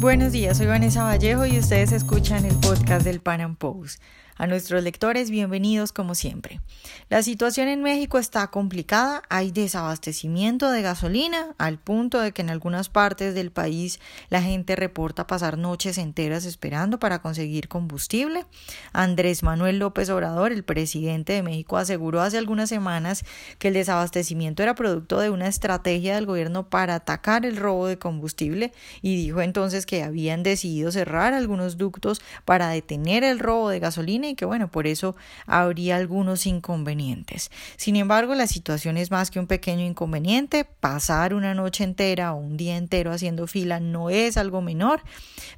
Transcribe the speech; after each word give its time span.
Buenos 0.00 0.30
días, 0.30 0.58
soy 0.58 0.66
Vanessa 0.66 1.02
Vallejo 1.02 1.44
y 1.44 1.58
ustedes 1.58 1.90
escuchan 1.90 2.44
el 2.44 2.54
podcast 2.54 3.04
del 3.04 3.18
Pan 3.20 3.40
Am 3.40 3.56
Post. 3.56 4.00
A 4.38 4.46
nuestros 4.46 4.84
lectores, 4.84 5.30
bienvenidos 5.30 5.90
como 5.90 6.14
siempre. 6.14 6.60
La 7.08 7.24
situación 7.24 7.66
en 7.66 7.82
México 7.82 8.18
está 8.18 8.46
complicada, 8.46 9.20
hay 9.28 9.50
desabastecimiento 9.50 10.70
de 10.70 10.80
gasolina 10.80 11.56
al 11.58 11.78
punto 11.80 12.20
de 12.20 12.30
que 12.30 12.42
en 12.42 12.50
algunas 12.50 12.88
partes 12.88 13.34
del 13.34 13.50
país 13.50 13.98
la 14.30 14.40
gente 14.40 14.76
reporta 14.76 15.26
pasar 15.26 15.58
noches 15.58 15.98
enteras 15.98 16.44
esperando 16.44 17.00
para 17.00 17.20
conseguir 17.20 17.66
combustible. 17.66 18.46
Andrés 18.92 19.42
Manuel 19.42 19.80
López 19.80 20.08
Obrador, 20.08 20.52
el 20.52 20.62
presidente 20.62 21.32
de 21.32 21.42
México, 21.42 21.76
aseguró 21.76 22.20
hace 22.20 22.38
algunas 22.38 22.68
semanas 22.68 23.24
que 23.58 23.68
el 23.68 23.74
desabastecimiento 23.74 24.62
era 24.62 24.76
producto 24.76 25.18
de 25.18 25.30
una 25.30 25.48
estrategia 25.48 26.14
del 26.14 26.26
gobierno 26.26 26.70
para 26.70 26.94
atacar 26.94 27.44
el 27.44 27.56
robo 27.56 27.88
de 27.88 27.98
combustible 27.98 28.72
y 29.02 29.16
dijo 29.16 29.40
entonces 29.40 29.84
que 29.88 30.02
habían 30.02 30.42
decidido 30.42 30.92
cerrar 30.92 31.32
algunos 31.32 31.78
ductos 31.78 32.20
para 32.44 32.68
detener 32.68 33.24
el 33.24 33.38
robo 33.38 33.70
de 33.70 33.80
gasolina 33.80 34.28
y 34.28 34.34
que 34.34 34.44
bueno, 34.44 34.70
por 34.70 34.86
eso 34.86 35.16
habría 35.46 35.96
algunos 35.96 36.46
inconvenientes. 36.46 37.50
Sin 37.78 37.96
embargo, 37.96 38.34
la 38.34 38.46
situación 38.46 38.98
es 38.98 39.10
más 39.10 39.30
que 39.30 39.40
un 39.40 39.46
pequeño 39.46 39.86
inconveniente. 39.86 40.66
Pasar 40.66 41.32
una 41.32 41.54
noche 41.54 41.84
entera 41.84 42.34
o 42.34 42.36
un 42.36 42.58
día 42.58 42.76
entero 42.76 43.12
haciendo 43.12 43.46
fila 43.46 43.80
no 43.80 44.10
es 44.10 44.36
algo 44.36 44.60
menor, 44.60 45.00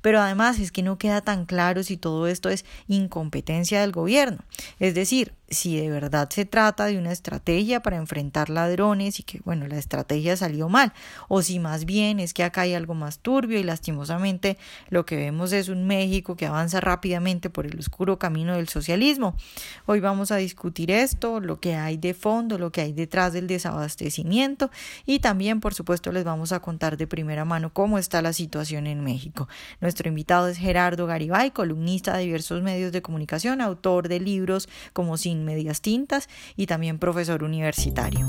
pero 0.01 0.21
además 0.21 0.61
es 0.61 0.71
que 0.71 0.85
no 0.85 0.97
queda 0.97 1.23
tan 1.23 1.45
claro 1.45 1.83
si 1.83 1.97
todo 1.97 2.29
esto 2.29 2.51
es 2.51 2.65
incompetencia 2.87 3.81
del 3.81 3.91
gobierno. 3.91 4.39
Es 4.79 4.95
decir, 4.95 5.35
si 5.51 5.77
de 5.77 5.91
verdad 5.91 6.31
se 6.31 6.45
trata 6.45 6.87
de 6.87 6.97
una 6.97 7.11
estrategia 7.11 7.81
para 7.81 7.97
enfrentar 7.97 8.51
ladrones 8.51 9.19
y 9.19 9.25
que, 9.25 9.41
bueno, 9.45 9.67
la 9.67 9.79
estrategia 9.79 10.37
salió 10.37 10.69
mal, 10.69 10.93
o 11.29 11.43
si 11.43 11.59
más 11.59 11.85
bien 11.85 12.21
es 12.21 12.33
que 12.33 12.45
acá 12.45 12.63
hay 12.63 12.75
algo 12.75 12.95
más 12.95 13.19
turbio 13.19 13.59
y 13.59 13.65
lastimosamente 13.65 14.57
lo 14.91 15.05
que 15.05 15.17
vemos 15.17 15.53
es 15.53 15.69
un 15.69 15.89
México 15.89 16.37
que 16.37 16.47
avanza 16.47 16.81
rápidamente 16.81 17.51
por 17.51 17.67
el 17.67 17.77
oscuro 17.79 18.19
camino 18.19 18.55
del 18.55 18.69
socialismo. 18.69 19.35
Hoy 19.87 19.99
vamos 19.99 20.31
a 20.31 20.37
discutir 20.37 20.93
esto, 20.93 21.41
lo 21.41 21.59
que 21.59 21.75
hay 21.75 21.97
de 21.97 22.15
fondo, 22.15 22.57
lo 22.57 22.71
que 22.71 22.83
hay 22.83 22.93
detrás 22.93 23.33
del 23.33 23.49
desabastecimiento 23.49 24.71
y 25.05 25.19
también, 25.19 25.59
por 25.59 25.75
supuesto, 25.75 26.13
les 26.13 26.23
vamos 26.23 26.53
a 26.53 26.61
contar 26.61 26.97
de 26.97 27.09
primera 27.09 27.45
mano 27.45 27.73
cómo 27.73 27.99
está 27.99 28.23
la 28.23 28.33
situación 28.33 28.87
en 28.87 29.03
México. 29.03 29.49
Nuestro 29.81 30.09
invitado 30.09 30.47
es 30.47 30.59
Gerardo 30.59 31.07
Garibay, 31.07 31.51
columnista 31.51 32.17
de 32.17 32.25
diversos 32.25 32.63
medios 32.63 32.93
de 32.93 33.03
comunicación, 33.03 33.61
autor 33.61 34.09
de 34.09 34.21
libros 34.21 34.69
como 34.93 35.17
Sin 35.17 35.40
medias 35.45 35.81
tintas 35.81 36.29
y 36.57 36.67
también 36.67 36.99
profesor 36.99 37.43
universitario. 37.43 38.27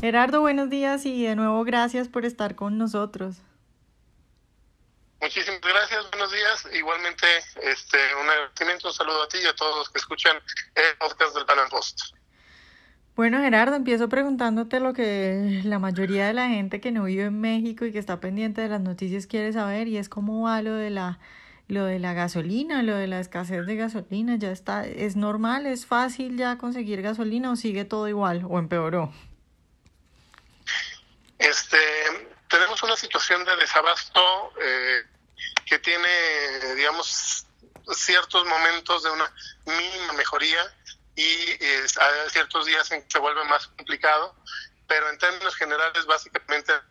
Gerardo, 0.00 0.40
buenos 0.40 0.70
días 0.70 1.04
y 1.04 1.24
de 1.24 1.36
nuevo 1.36 1.62
gracias 1.64 2.08
por 2.08 2.24
estar 2.24 2.54
con 2.54 2.78
nosotros. 2.78 3.36
Muchísimas 5.20 5.60
gracias, 5.60 6.10
buenos 6.10 6.32
días. 6.32 6.68
Igualmente, 6.72 7.26
este, 7.62 7.98
un 8.22 8.30
agradecimiento, 8.30 8.88
un 8.88 8.94
saludo 8.94 9.22
a 9.22 9.28
ti 9.28 9.36
y 9.42 9.46
a 9.46 9.54
todos 9.54 9.76
los 9.76 9.90
que 9.90 9.98
escuchan 9.98 10.38
el 10.74 10.96
podcast 10.98 11.34
del 11.34 11.44
Panel 11.44 11.68
Post. 11.70 12.14
Bueno, 13.14 13.38
Gerardo, 13.40 13.76
empiezo 13.76 14.08
preguntándote 14.08 14.80
lo 14.80 14.94
que 14.94 15.60
la 15.64 15.78
mayoría 15.78 16.26
de 16.26 16.32
la 16.32 16.48
gente 16.48 16.80
que 16.80 16.90
no 16.90 17.04
vive 17.04 17.24
en 17.24 17.38
México 17.38 17.84
y 17.84 17.92
que 17.92 17.98
está 17.98 18.18
pendiente 18.18 18.62
de 18.62 18.70
las 18.70 18.80
noticias 18.80 19.26
quiere 19.26 19.52
saber 19.52 19.88
y 19.88 19.98
es 19.98 20.08
cómo 20.08 20.44
va 20.44 20.62
lo 20.62 20.72
de 20.72 20.88
la 20.88 21.18
lo 21.70 21.84
de 21.84 21.98
la 21.98 22.12
gasolina, 22.12 22.82
lo 22.82 22.96
de 22.96 23.06
la 23.06 23.20
escasez 23.20 23.66
de 23.66 23.76
gasolina, 23.76 24.36
ya 24.36 24.50
está, 24.50 24.86
es 24.86 25.16
normal, 25.16 25.66
es 25.66 25.86
fácil 25.86 26.36
ya 26.36 26.58
conseguir 26.58 27.02
gasolina 27.02 27.50
o 27.52 27.56
sigue 27.56 27.84
todo 27.84 28.08
igual 28.08 28.44
o 28.48 28.58
empeoró. 28.58 29.12
Este, 31.38 31.78
tenemos 32.48 32.82
una 32.82 32.96
situación 32.96 33.44
de 33.44 33.56
desabasto 33.56 34.52
eh, 34.60 35.02
que 35.64 35.78
tiene, 35.78 36.08
digamos, 36.76 37.46
ciertos 37.92 38.44
momentos 38.46 39.02
de 39.02 39.10
una 39.10 39.32
mínima 39.66 40.12
mejoría 40.14 40.60
y 41.16 41.22
hay 41.22 42.30
ciertos 42.30 42.66
días 42.66 42.90
en 42.92 43.02
que 43.02 43.10
se 43.10 43.18
vuelve 43.18 43.44
más 43.44 43.66
complicado, 43.68 44.34
pero 44.86 45.08
en 45.08 45.18
términos 45.18 45.54
generales, 45.56 46.04
básicamente, 46.06 46.72
la 46.72 46.82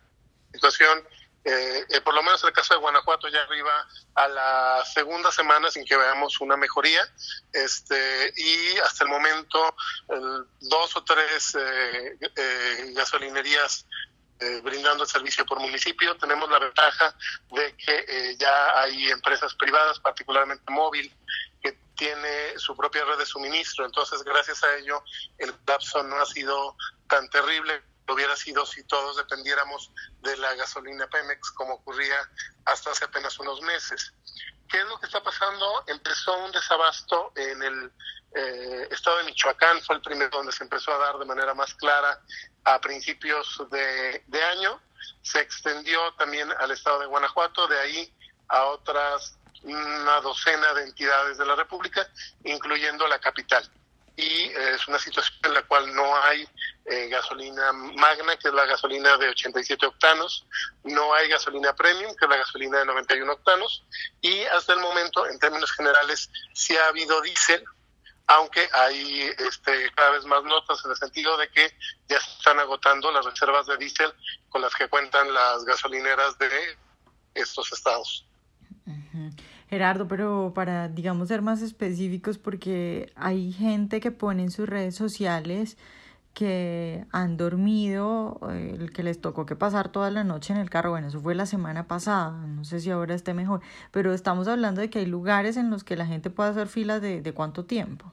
situación 0.53 1.07
eh, 1.45 1.85
eh, 1.89 2.01
por 2.01 2.13
lo 2.13 2.21
menos 2.21 2.43
en 2.43 2.49
el 2.49 2.53
caso 2.53 2.73
de 2.73 2.81
Guanajuato 2.81 3.29
ya 3.29 3.41
arriba 3.41 3.87
a 4.15 4.27
la 4.27 4.83
segunda 4.85 5.31
semana 5.31 5.71
sin 5.71 5.85
que 5.85 5.95
veamos 5.95 6.39
una 6.41 6.57
mejoría. 6.57 7.01
Este 7.53 8.33
y 8.35 8.77
hasta 8.79 9.05
el 9.05 9.09
momento 9.09 9.75
dos 10.59 10.95
o 10.95 11.03
tres 11.03 11.55
eh, 11.55 12.17
eh 12.35 12.93
gasolinerías 12.93 13.85
brindando 14.63 15.03
el 15.03 15.09
servicio 15.09 15.45
por 15.45 15.59
municipio 15.59 16.15
tenemos 16.15 16.49
la 16.49 16.59
ventaja 16.59 17.13
de 17.51 17.75
que 17.75 18.37
ya 18.39 18.79
hay 18.79 19.09
empresas 19.09 19.53
privadas 19.55 19.99
particularmente 19.99 20.63
móvil 20.71 21.13
que 21.61 21.77
tiene 21.97 22.57
su 22.57 22.73
propia 22.73 23.03
red 23.03 23.17
de 23.17 23.25
suministro. 23.25 23.85
Entonces 23.85 24.23
gracias 24.23 24.63
a 24.63 24.77
ello 24.77 25.03
el 25.39 25.53
lapso 25.67 26.03
no 26.03 26.21
ha 26.21 26.25
sido 26.25 26.75
tan 27.09 27.29
terrible 27.29 27.81
hubiera 28.13 28.35
sido 28.35 28.65
si 28.65 28.83
todos 28.83 29.17
dependiéramos 29.17 29.91
de 30.21 30.37
la 30.37 30.53
gasolina 30.55 31.07
Pemex, 31.07 31.51
como 31.51 31.75
ocurría 31.75 32.17
hasta 32.65 32.91
hace 32.91 33.05
apenas 33.05 33.37
unos 33.39 33.61
meses. 33.61 34.13
¿Qué 34.67 34.77
es 34.77 34.85
lo 34.85 34.99
que 34.99 35.07
está 35.07 35.21
pasando? 35.23 35.83
Empezó 35.87 36.37
un 36.37 36.51
desabasto 36.51 37.33
en 37.35 37.63
el 37.63 37.91
eh, 38.35 38.87
estado 38.91 39.17
de 39.17 39.23
Michoacán, 39.23 39.81
fue 39.81 39.95
el 39.95 40.01
primero 40.01 40.29
donde 40.29 40.51
se 40.51 40.63
empezó 40.63 40.93
a 40.93 40.97
dar 40.97 41.17
de 41.17 41.25
manera 41.25 41.53
más 41.53 41.73
clara 41.73 42.21
a 42.65 42.79
principios 42.79 43.61
de, 43.71 44.23
de 44.27 44.43
año. 44.43 44.79
Se 45.23 45.39
extendió 45.39 46.13
también 46.13 46.51
al 46.59 46.71
estado 46.71 46.99
de 46.99 47.07
Guanajuato, 47.07 47.67
de 47.67 47.79
ahí 47.79 48.13
a 48.49 48.65
otras 48.65 49.39
una 49.63 50.21
docena 50.21 50.73
de 50.73 50.83
entidades 50.83 51.37
de 51.37 51.45
la 51.45 51.55
República, 51.55 52.07
incluyendo 52.43 53.07
la 53.07 53.19
capital. 53.19 53.69
Y 54.19 54.51
eh, 54.51 54.75
es 54.75 54.85
una 54.89 54.99
situación 54.99 55.37
en 55.43 55.53
la 55.53 55.61
cual 55.61 55.95
no 55.95 56.13
hay 56.23 56.45
eh, 56.85 57.07
gasolina 57.07 57.71
magna, 57.71 58.35
que 58.35 58.49
es 58.49 58.53
la 58.53 58.65
gasolina 58.65 59.15
de 59.15 59.29
87 59.29 59.85
octanos, 59.85 60.45
no 60.83 61.13
hay 61.13 61.29
gasolina 61.29 61.73
premium, 61.73 62.13
que 62.17 62.25
es 62.25 62.29
la 62.29 62.35
gasolina 62.35 62.79
de 62.79 62.85
91 62.85 63.31
octanos, 63.31 63.85
y 64.19 64.41
hasta 64.43 64.73
el 64.73 64.81
momento, 64.81 65.25
en 65.25 65.39
términos 65.39 65.71
generales, 65.71 66.29
sí 66.53 66.75
ha 66.75 66.87
habido 66.87 67.21
diésel, 67.21 67.63
aunque 68.27 68.67
hay 68.73 69.31
este, 69.37 69.89
cada 69.95 70.11
vez 70.11 70.25
más 70.25 70.43
notas 70.43 70.83
en 70.83 70.91
el 70.91 70.97
sentido 70.97 71.37
de 71.37 71.49
que 71.49 71.73
ya 72.09 72.19
se 72.19 72.31
están 72.31 72.59
agotando 72.59 73.13
las 73.13 73.23
reservas 73.23 73.67
de 73.67 73.77
diésel 73.77 74.11
con 74.49 74.61
las 74.61 74.75
que 74.75 74.89
cuentan 74.89 75.33
las 75.33 75.63
gasolineras 75.63 76.37
de 76.37 76.77
estos 77.35 77.71
estados. 77.71 78.25
Gerardo, 79.69 80.07
pero 80.07 80.51
para, 80.55 80.87
digamos, 80.87 81.27
ser 81.27 81.43
más 81.43 81.61
específicos, 81.61 82.39
porque 82.39 83.13
hay 83.15 83.51
gente 83.51 83.99
que 83.99 84.09
pone 84.09 84.43
en 84.43 84.51
sus 84.51 84.67
redes 84.67 84.95
sociales 84.95 85.77
que 86.33 87.05
han 87.11 87.37
dormido, 87.37 88.39
eh, 88.49 88.75
el 88.79 88.91
que 88.91 89.03
les 89.03 89.21
tocó 89.21 89.45
que 89.45 89.55
pasar 89.55 89.91
toda 89.91 90.09
la 90.09 90.23
noche 90.23 90.53
en 90.53 90.59
el 90.59 90.69
carro, 90.69 90.91
bueno, 90.91 91.09
eso 91.09 91.19
fue 91.19 91.35
la 91.35 91.45
semana 91.45 91.87
pasada, 91.87 92.31
no 92.31 92.63
sé 92.63 92.79
si 92.79 92.89
ahora 92.89 93.13
esté 93.13 93.33
mejor, 93.33 93.61
pero 93.91 94.13
estamos 94.13 94.47
hablando 94.47 94.81
de 94.81 94.89
que 94.89 94.99
hay 94.99 95.05
lugares 95.05 95.55
en 95.57 95.69
los 95.69 95.83
que 95.83 95.95
la 95.95 96.07
gente 96.07 96.29
puede 96.29 96.49
hacer 96.49 96.67
filas 96.67 97.01
de, 97.01 97.21
de 97.21 97.33
cuánto 97.33 97.65
tiempo. 97.65 98.11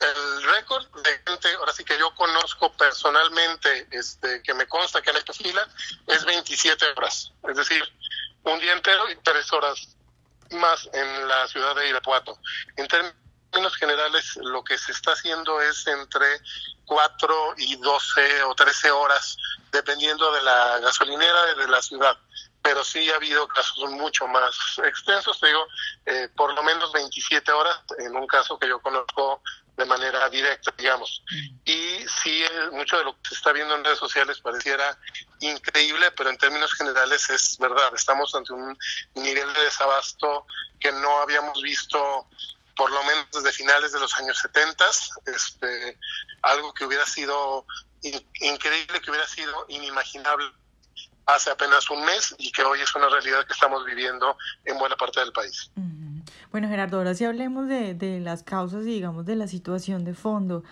El 0.00 0.42
récord 0.54 0.84
de 1.02 1.10
gente, 1.26 1.48
ahora 1.58 1.72
sí 1.72 1.84
que 1.84 1.98
yo 1.98 2.14
conozco 2.14 2.72
personalmente, 2.76 3.88
este, 3.90 4.42
que 4.42 4.54
me 4.54 4.66
consta 4.66 5.00
que 5.00 5.10
han 5.10 5.16
hecho 5.16 5.32
fila, 5.32 5.66
es 6.06 6.24
27 6.24 6.84
horas, 6.96 7.32
es 7.48 7.56
decir, 7.56 7.82
un 8.44 8.60
día 8.60 8.72
entero 8.72 9.10
y 9.10 9.16
tres 9.22 9.52
horas 9.52 9.96
más 10.52 10.88
en 10.92 11.28
la 11.28 11.46
ciudad 11.48 11.74
de 11.76 11.88
Irapuato. 11.88 12.38
En 12.76 12.88
términos 12.88 13.76
generales, 13.76 14.36
lo 14.36 14.62
que 14.64 14.78
se 14.78 14.92
está 14.92 15.12
haciendo 15.12 15.60
es 15.60 15.86
entre 15.86 16.26
4 16.86 17.54
y 17.58 17.76
12 17.76 18.42
o 18.44 18.54
13 18.54 18.90
horas, 18.90 19.36
dependiendo 19.70 20.32
de 20.32 20.42
la 20.42 20.78
gasolinera 20.80 21.54
de 21.54 21.68
la 21.68 21.82
ciudad. 21.82 22.16
Pero 22.62 22.84
sí 22.84 23.10
ha 23.10 23.16
habido 23.16 23.48
casos 23.48 23.90
mucho 23.90 24.26
más 24.28 24.54
extensos, 24.84 25.38
te 25.40 25.48
digo, 25.48 25.66
eh, 26.06 26.28
por 26.36 26.54
lo 26.54 26.62
menos 26.62 26.92
27 26.92 27.50
horas, 27.50 27.80
en 27.98 28.14
un 28.14 28.26
caso 28.26 28.58
que 28.58 28.68
yo 28.68 28.80
conozco 28.80 29.42
de 29.76 29.84
manera 29.86 30.28
directa, 30.28 30.72
digamos. 30.76 31.22
Y 31.64 32.04
sí, 32.22 32.44
mucho 32.72 32.98
de 32.98 33.04
lo 33.04 33.14
que 33.14 33.30
se 33.30 33.34
está 33.36 33.52
viendo 33.52 33.74
en 33.74 33.84
redes 33.84 33.98
sociales 33.98 34.40
pareciera 34.40 34.98
increíble, 35.40 36.10
pero 36.12 36.30
en 36.30 36.38
términos 36.38 36.74
generales 36.74 37.30
es 37.30 37.56
verdad. 37.58 37.92
Estamos 37.94 38.34
ante 38.34 38.52
un 38.52 38.76
nivel 39.14 39.52
de 39.54 39.64
desabasto 39.64 40.46
que 40.78 40.92
no 40.92 41.20
habíamos 41.22 41.60
visto 41.62 42.28
por 42.76 42.90
lo 42.90 43.02
menos 43.04 43.26
desde 43.32 43.52
finales 43.52 43.92
de 43.92 44.00
los 44.00 44.14
años 44.16 44.38
70, 44.38 44.84
este, 45.26 45.98
algo 46.42 46.72
que 46.72 46.84
hubiera 46.84 47.06
sido 47.06 47.66
increíble, 48.40 49.00
que 49.00 49.10
hubiera 49.10 49.26
sido 49.26 49.66
inimaginable 49.68 50.50
hace 51.26 51.50
apenas 51.50 51.88
un 51.90 52.04
mes 52.04 52.34
y 52.38 52.50
que 52.50 52.64
hoy 52.64 52.80
es 52.80 52.94
una 52.94 53.08
realidad 53.08 53.46
que 53.46 53.52
estamos 53.52 53.84
viviendo 53.84 54.36
en 54.64 54.78
buena 54.78 54.96
parte 54.96 55.20
del 55.20 55.32
país. 55.32 55.70
Bueno, 56.52 56.68
Gerardo, 56.68 56.98
ahora 56.98 57.14
sí 57.14 57.24
hablemos 57.24 57.66
de, 57.66 57.94
de 57.94 58.20
las 58.20 58.42
causas 58.42 58.82
y 58.82 58.90
digamos 58.90 59.24
de 59.24 59.36
la 59.36 59.48
situación 59.48 60.04
de 60.04 60.12
fondo. 60.12 60.64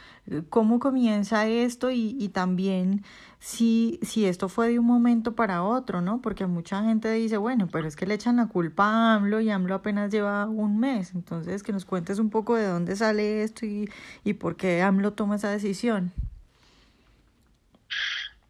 ¿Cómo 0.50 0.79
comienza 0.79 1.47
esto 1.47 1.91
y, 1.91 2.15
y 2.21 2.29
también 2.29 3.03
si, 3.38 3.99
si 4.03 4.27
esto 4.27 4.50
fue 4.50 4.69
de 4.69 4.79
un 4.79 4.85
momento 4.85 5.35
para 5.35 5.62
otro, 5.62 6.03
¿no? 6.03 6.21
Porque 6.21 6.44
mucha 6.44 6.82
gente 6.82 7.11
dice, 7.12 7.38
bueno, 7.38 7.67
pero 7.73 7.88
es 7.88 7.97
que 7.97 8.05
le 8.05 8.12
echan 8.12 8.37
la 8.37 8.49
culpa 8.49 8.85
a 8.85 9.15
AMLO 9.15 9.41
y 9.41 9.49
AMLO 9.49 9.75
apenas 9.75 10.11
lleva 10.12 10.44
un 10.44 10.79
mes. 10.79 11.12
Entonces, 11.15 11.62
que 11.62 11.73
nos 11.73 11.87
cuentes 11.87 12.19
un 12.19 12.29
poco 12.29 12.56
de 12.56 12.67
dónde 12.67 12.94
sale 12.94 13.43
esto 13.43 13.65
y, 13.65 13.91
y 14.23 14.35
por 14.35 14.56
qué 14.56 14.83
AMLO 14.83 15.15
toma 15.15 15.37
esa 15.37 15.49
decisión. 15.49 16.12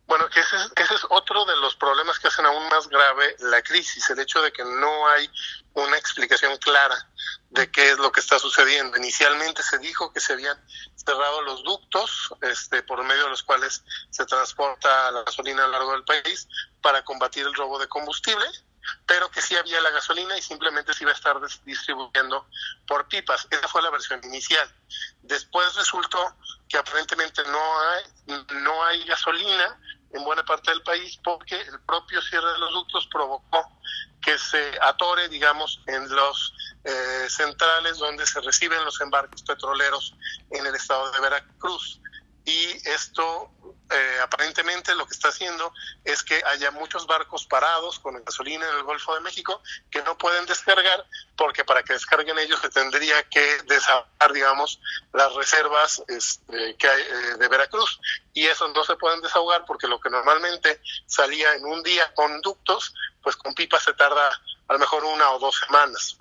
Bueno, 0.08 0.26
ese 0.26 0.40
es, 0.40 0.72
ese 0.74 0.94
es 0.96 1.06
otro 1.10 1.44
de 1.44 1.56
los 1.60 1.76
problemas 1.76 2.18
que 2.18 2.26
hacen 2.26 2.44
aún 2.44 2.68
más 2.70 2.88
grave 2.88 3.36
la 3.38 3.62
crisis, 3.62 4.10
el 4.10 4.18
hecho 4.18 4.42
de 4.42 4.50
que 4.50 4.64
no 4.64 5.08
hay 5.10 5.30
una 5.74 5.96
explicación 5.96 6.58
clara 6.58 7.06
de 7.50 7.70
qué 7.70 7.90
es 7.90 7.98
lo 7.98 8.12
que 8.12 8.20
está 8.20 8.38
sucediendo. 8.38 8.96
Inicialmente 8.96 9.62
se 9.62 9.78
dijo 9.78 10.12
que 10.12 10.20
se 10.20 10.32
habían 10.32 10.56
cerrado 10.94 11.42
los 11.42 11.62
ductos 11.64 12.32
este, 12.42 12.82
por 12.82 13.02
medio 13.02 13.24
de 13.24 13.30
los 13.30 13.42
cuales 13.42 13.84
se 14.10 14.24
transporta 14.24 15.10
la 15.10 15.22
gasolina 15.24 15.64
a 15.64 15.66
lo 15.66 15.72
largo 15.72 15.92
del 15.92 16.04
país 16.04 16.48
para 16.80 17.04
combatir 17.04 17.44
el 17.46 17.54
robo 17.54 17.78
de 17.78 17.88
combustible, 17.88 18.46
pero 19.06 19.30
que 19.30 19.42
sí 19.42 19.56
había 19.56 19.80
la 19.80 19.90
gasolina 19.90 20.38
y 20.38 20.42
simplemente 20.42 20.94
se 20.94 21.04
iba 21.04 21.10
a 21.10 21.14
estar 21.14 21.36
distribuyendo 21.64 22.46
por 22.86 23.08
pipas. 23.08 23.46
Esa 23.50 23.68
fue 23.68 23.82
la 23.82 23.90
versión 23.90 24.20
inicial. 24.24 24.68
Después 25.22 25.74
resultó 25.74 26.36
que 26.68 26.78
aparentemente 26.78 27.42
no 27.44 27.80
hay, 27.80 28.04
no 28.62 28.84
hay 28.84 29.04
gasolina 29.04 29.80
en 30.12 30.24
buena 30.24 30.44
parte 30.44 30.70
del 30.70 30.82
país 30.82 31.18
porque 31.22 31.60
el 31.60 31.80
propio 31.80 32.22
cierre 32.22 32.52
de 32.52 32.58
los 32.58 32.72
ductos 32.72 33.08
provocó 33.10 33.80
que 34.20 34.38
se 34.38 34.78
atore, 34.82 35.28
digamos, 35.28 35.82
en 35.86 36.08
los 36.08 36.54
eh, 36.84 37.26
centrales 37.28 37.98
donde 37.98 38.26
se 38.26 38.40
reciben 38.40 38.84
los 38.84 39.00
embarques 39.00 39.42
petroleros 39.42 40.14
en 40.50 40.66
el 40.66 40.74
estado 40.74 41.10
de 41.12 41.20
Veracruz. 41.20 42.00
Y 42.44 42.88
esto 42.88 43.50
eh, 43.90 44.18
aparentemente 44.22 44.94
lo 44.94 45.06
que 45.06 45.14
está 45.14 45.28
haciendo 45.28 45.72
es 46.04 46.22
que 46.22 46.40
haya 46.46 46.70
muchos 46.70 47.06
barcos 47.06 47.46
parados 47.46 47.98
con 47.98 48.22
gasolina 48.24 48.68
en 48.68 48.76
el 48.76 48.82
Golfo 48.84 49.14
de 49.14 49.20
México 49.20 49.62
que 49.90 50.02
no 50.02 50.16
pueden 50.16 50.46
descargar 50.46 51.04
porque 51.36 51.64
para 51.64 51.82
que 51.82 51.94
descarguen 51.94 52.38
ellos 52.38 52.60
se 52.60 52.70
tendría 52.70 53.22
que 53.28 53.62
desahogar, 53.66 54.32
digamos, 54.32 54.80
las 55.12 55.34
reservas 55.34 56.02
este, 56.06 56.76
que 56.76 56.88
hay 56.88 57.02
eh, 57.02 57.36
de 57.38 57.48
Veracruz 57.48 57.98
y 58.32 58.46
esos 58.46 58.72
no 58.72 58.84
se 58.84 58.96
pueden 58.96 59.20
desahogar 59.20 59.64
porque 59.66 59.88
lo 59.88 60.00
que 60.00 60.10
normalmente 60.10 60.80
salía 61.06 61.54
en 61.54 61.64
un 61.64 61.82
día 61.82 62.14
con 62.14 62.40
ductos, 62.42 62.94
pues 63.22 63.36
con 63.36 63.54
pipas 63.54 63.82
se 63.82 63.94
tarda 63.94 64.30
a 64.68 64.72
lo 64.72 64.78
mejor 64.78 65.04
una 65.04 65.30
o 65.30 65.38
dos 65.40 65.56
semanas. 65.66 66.19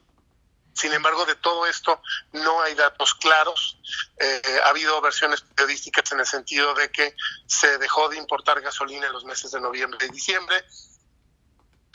Sin 0.80 0.94
embargo, 0.94 1.26
de 1.26 1.36
todo 1.36 1.66
esto 1.66 2.02
no 2.32 2.62
hay 2.62 2.74
datos 2.74 3.14
claros. 3.16 3.78
Eh, 4.18 4.62
ha 4.64 4.70
habido 4.70 5.02
versiones 5.02 5.42
periodísticas 5.42 6.10
en 6.14 6.22
el 6.22 6.26
sentido 6.26 6.74
de 6.74 6.90
que 6.90 7.18
se 7.48 7.78
dejó 7.80 8.08
de 8.08 8.16
importar 8.16 8.62
gasolina 8.62 9.08
en 9.08 9.12
los 9.12 9.26
meses 9.26 9.52
de 9.52 9.60
noviembre 9.60 10.08
y 10.08 10.14
diciembre. 10.14 10.64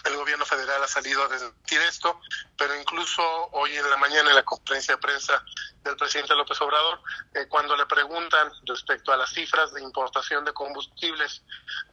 El 0.05 0.17
gobierno 0.17 0.45
federal 0.45 0.85
ha 0.85 0.87
salido 0.87 1.25
a 1.25 1.29
desmentir 1.29 1.81
esto, 1.81 2.21
pero 2.59 2.79
incluso 2.79 3.23
hoy 3.53 3.75
en 3.75 3.89
la 3.89 3.97
mañana 3.97 4.29
en 4.29 4.37
la 4.37 4.45
conferencia 4.45 4.97
de 4.97 5.01
prensa 5.01 5.43
del 5.83 5.97
presidente 5.97 6.35
López 6.35 6.61
Obrador, 6.61 7.01
eh, 7.33 7.47
cuando 7.49 7.75
le 7.79 7.87
preguntan 7.87 8.53
respecto 8.67 9.13
a 9.13 9.17
las 9.17 9.33
cifras 9.33 9.73
de 9.73 9.81
importación 9.81 10.45
de 10.45 10.53
combustibles 10.53 11.41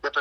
de 0.02 0.12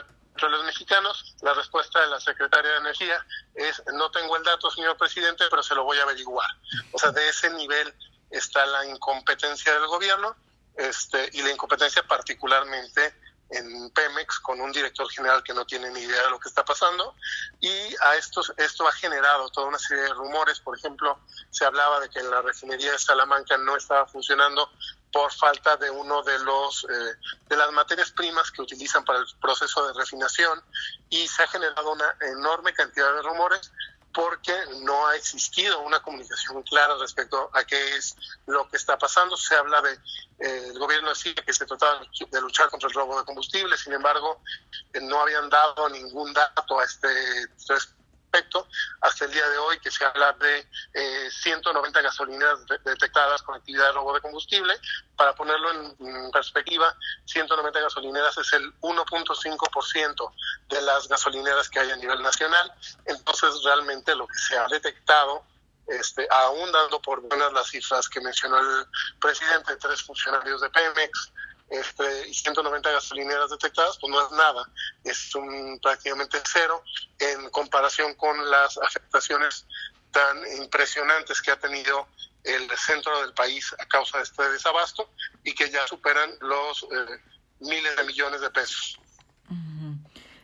los 0.49 0.65
mexicanos, 0.65 1.37
la 1.43 1.55
respuesta 1.55 2.01
de 2.01 2.09
la 2.09 2.21
secretaria 2.21 2.73
de 2.73 2.79
Energía 2.79 3.27
es 3.55 3.83
no 3.95 4.11
tengo 4.11 4.37
el 4.37 4.43
dato, 4.43 4.71
señor 4.71 4.97
presidente, 4.97 5.45
pero 5.51 5.63
se 5.63 5.75
lo 5.75 5.85
voy 5.85 5.99
a 5.99 6.03
averiguar. 6.03 6.49
O 6.93 6.99
sea, 6.99 7.11
de 7.11 7.29
ese 7.29 7.51
nivel 7.51 7.93
está 8.31 8.65
la 8.67 8.87
incompetencia 8.87 9.73
del 9.75 9.87
gobierno 9.87 10.37
este, 10.77 11.31
y 11.33 11.43
la 11.43 11.51
incompetencia 11.51 12.03
particularmente 12.05 13.15
en 13.51 13.91
Pemex 13.91 14.41
con 14.41 14.61
un 14.61 14.71
director 14.73 15.11
general 15.11 15.43
que 15.43 15.53
no 15.53 15.65
tiene 15.65 15.91
ni 15.91 16.01
idea 16.01 16.23
de 16.25 16.31
lo 16.31 16.39
que 16.39 16.49
está 16.49 16.65
pasando. 16.65 17.15
Y 17.61 17.71
a 18.03 18.17
esto, 18.17 18.43
esto 18.57 18.87
ha 18.87 18.93
generado 18.93 19.49
toda 19.51 19.67
una 19.67 19.79
serie 19.79 20.05
de 20.05 20.15
rumores, 20.15 20.61
por 20.61 20.79
ejemplo, 20.79 21.19
se 21.51 21.65
hablaba 21.65 22.01
de 22.01 22.09
que 22.09 22.23
la 22.23 22.43
refinería 22.43 22.93
de 22.93 22.99
Salamanca 22.99 23.59
no 23.59 23.77
estaba 23.77 24.07
funcionando 24.07 24.71
por 25.13 25.33
falta 25.33 25.77
de 25.77 25.91
uno 25.91 26.23
de 26.23 26.39
los 26.39 26.85
eh, 26.85 27.17
de 27.49 27.57
las 27.57 27.73
materias 27.73 28.13
primas 28.13 28.51
que 28.53 28.63
utilizan 28.63 29.05
para 29.05 29.19
el 29.19 29.27
proceso 29.41 29.87
de 29.87 29.95
refinación. 29.95 30.63
Y 31.09 31.27
se 31.27 31.43
ha 31.43 31.49
generado 31.49 31.93
una 31.93 32.17
enorme 32.21 32.73
cantidad 32.73 33.13
de 33.15 33.23
rumores 33.23 33.73
porque 34.13 34.53
no 34.83 35.07
ha 35.07 35.17
existido 35.17 35.81
una 35.81 36.01
comunicación 36.03 36.63
clara 36.63 36.97
respecto 36.99 37.51
a 37.53 37.65
qué 37.65 37.97
es 37.97 38.17
lo 38.47 38.69
que 38.69 38.77
está 38.77 38.99
pasando. 38.99 39.37
Se 39.37 39.55
habla 39.55 39.81
de, 39.83 39.93
eh, 39.93 40.69
el 40.73 40.79
gobierno 40.79 41.11
decía 41.11 41.35
que 41.35 41.53
se 41.53 41.67
trataba 41.67 42.01
de 42.31 42.41
luchar 42.41 42.69
contra 42.71 42.89
el 42.89 42.95
robo 42.95 43.19
de 43.19 43.25
combustible, 43.25 43.77
sin 43.77 43.93
embargo, 43.93 44.43
eh, 44.93 45.01
no 45.01 45.21
habían 45.21 45.49
dado 45.49 45.89
ningún 45.89 46.33
dato 46.33 46.81
a 46.81 46.85
este 46.85 47.09
respecto 48.31 48.67
hasta 49.01 49.25
el 49.25 49.33
día 49.33 49.49
de 49.49 49.59
hoy 49.59 49.79
que 49.81 49.91
se 49.91 50.05
habla 50.05 50.33
de 50.35 50.67
190 51.31 51.99
eh, 51.99 52.03
gasolineras 52.03 52.61
detectadas 52.85 53.43
con 53.43 53.57
actividad 53.57 53.87
de 53.87 53.93
robo 53.93 54.15
de 54.15 54.21
combustible. 54.21 54.75
Para 55.17 55.35
ponerlo 55.35 55.71
en 55.73 56.31
perspectiva, 56.31 56.95
190 57.27 57.81
gasolineras 57.81 58.39
es 58.39 58.53
el 58.53 58.73
1.5% 58.81 60.33
de 60.69 60.83
las 60.83 61.09
gasolineras 61.09 61.69
que 61.69 61.81
hay 61.81 61.91
a 61.91 61.97
nivel 61.97 62.23
nacional. 62.23 62.73
Entonces, 63.05 63.63
realmente 63.65 64.15
lo 64.15 64.27
que 64.27 64.39
se 64.39 64.57
ha 64.57 64.67
detectado 64.69 65.45
este, 65.87 66.27
aún 66.31 66.71
dando 66.71 67.03
por 67.03 67.21
buenas 67.21 67.53
las 67.53 67.69
cifras 67.69 68.09
que 68.09 68.21
mencionó 68.21 68.59
el 68.59 68.87
presidente, 69.21 69.75
tres 69.77 70.03
funcionarios 70.03 70.61
de 70.61 70.71
Pemex, 70.71 71.33
este, 71.71 72.29
y 72.29 72.35
190 72.35 72.91
gasolineras 72.91 73.51
detectadas, 73.51 73.97
pues 73.99 74.11
no 74.13 74.27
es 74.27 74.33
nada, 74.33 74.69
es 75.05 75.35
un, 75.35 75.79
prácticamente 75.81 76.39
cero 76.45 76.83
en 77.19 77.49
comparación 77.51 78.15
con 78.15 78.51
las 78.51 78.77
afectaciones 78.79 79.67
tan 80.11 80.39
impresionantes 80.61 81.41
que 81.41 81.53
ha 81.53 81.59
tenido 81.59 82.09
el 82.43 82.69
centro 82.77 83.21
del 83.23 83.33
país 83.35 83.75
a 83.79 83.87
causa 83.87 84.19
de 84.19 84.25
este 84.25 84.49
desabasto 84.51 85.09
y 85.45 85.55
que 85.55 85.71
ya 85.71 85.87
superan 85.87 86.31
los 86.41 86.83
eh, 86.85 87.19
miles 87.61 87.97
de 87.97 88.05
millones 88.05 88.41
de 88.41 88.51
pesos. 88.51 88.99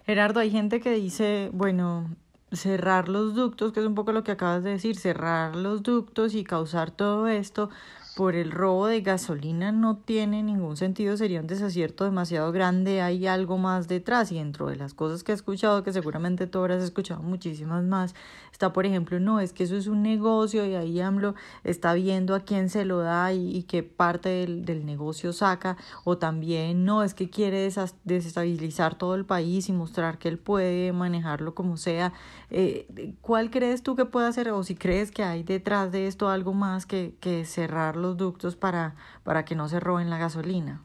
Gerardo, 0.05 0.39
hay 0.39 0.53
gente 0.53 0.81
que 0.81 0.91
dice, 0.91 1.51
bueno, 1.53 2.15
cerrar 2.53 3.09
los 3.09 3.35
ductos, 3.35 3.73
que 3.73 3.81
es 3.81 3.87
un 3.87 3.97
poco 3.97 4.13
lo 4.13 4.23
que 4.23 4.33
acabas 4.33 4.63
de 4.63 4.71
decir, 4.71 4.97
cerrar 4.97 5.57
los 5.57 5.83
ductos 5.83 6.35
y 6.35 6.45
causar 6.45 6.93
todo 6.93 7.27
esto, 7.27 7.71
por 8.17 8.35
el 8.35 8.51
robo 8.51 8.87
de 8.87 9.03
gasolina 9.03 9.73
no 9.73 9.99
tiene 9.99 10.43
ningún 10.43 10.79
sentido, 10.79 11.19
sería 11.19 11.39
un 11.39 11.47
desacierto 11.47 12.07
demasiado 12.07 12.51
grande, 12.51 13.03
hay 13.03 13.27
algo 13.27 13.59
más 13.59 13.89
detrás 13.89 14.33
y 14.33 14.37
dentro 14.37 14.69
de 14.69 14.77
las 14.77 14.95
cosas 14.95 15.23
que 15.23 15.33
he 15.33 15.35
escuchado, 15.35 15.85
que 15.85 15.93
seguramente 15.93 16.47
tú 16.47 16.61
habrás 16.61 16.83
escuchado 16.83 17.23
muchísimas 17.23 17.85
más, 17.85 18.15
está 18.51 18.73
por 18.73 18.87
ejemplo, 18.87 19.21
no, 19.21 19.39
es 19.39 19.53
que 19.53 19.65
eso 19.65 19.77
es 19.77 19.87
un 19.87 20.03
negocio 20.03 20.65
y 20.65 20.75
ahí 20.77 20.99
AMLO 20.99 21.35
está 21.63 21.93
viendo 21.93 22.35
a 22.35 22.41
quién 22.41 22.71
se 22.71 22.87
lo 22.87 23.01
da 23.01 23.35
y, 23.35 23.65
qué 23.65 23.83
parte 23.83 24.31
del, 24.31 24.65
del, 24.65 24.87
negocio 24.87 25.35
saca, 25.35 25.77
o 26.05 26.17
también 26.17 26.87
no, 26.87 27.03
es 27.03 27.13
que 27.13 27.29
quiere 27.29 27.71
desestabilizar 28.05 28.95
todo 28.95 29.15
el 29.15 29.27
país 29.27 29.69
y 29.69 29.73
mostrar 29.73 30.17
que 30.17 30.29
él 30.29 30.39
puede 30.39 30.91
manejarlo 30.95 31.55
como 31.55 31.77
sea. 31.77 32.15
Eh, 32.49 33.15
¿Cuál 33.21 33.51
crees 33.51 33.83
tú 33.83 33.95
que 33.95 34.07
puede 34.07 34.27
hacer 34.27 34.49
o 34.49 34.63
si 34.63 34.75
crees 34.75 35.11
que 35.11 35.23
hay 35.23 35.43
detrás 35.43 35.93
de 35.93 36.07
esto 36.07 36.31
algo 36.31 36.55
más 36.55 36.87
que, 36.87 37.15
que 37.21 37.45
cerrarlo? 37.45 38.06
Ductos 38.15 38.57
para, 38.57 38.95
para 39.25 39.45
que 39.45 39.55
no 39.55 39.69
se 39.69 39.81
roben 39.81 40.11
la 40.11 40.19
gasolina? 40.19 40.83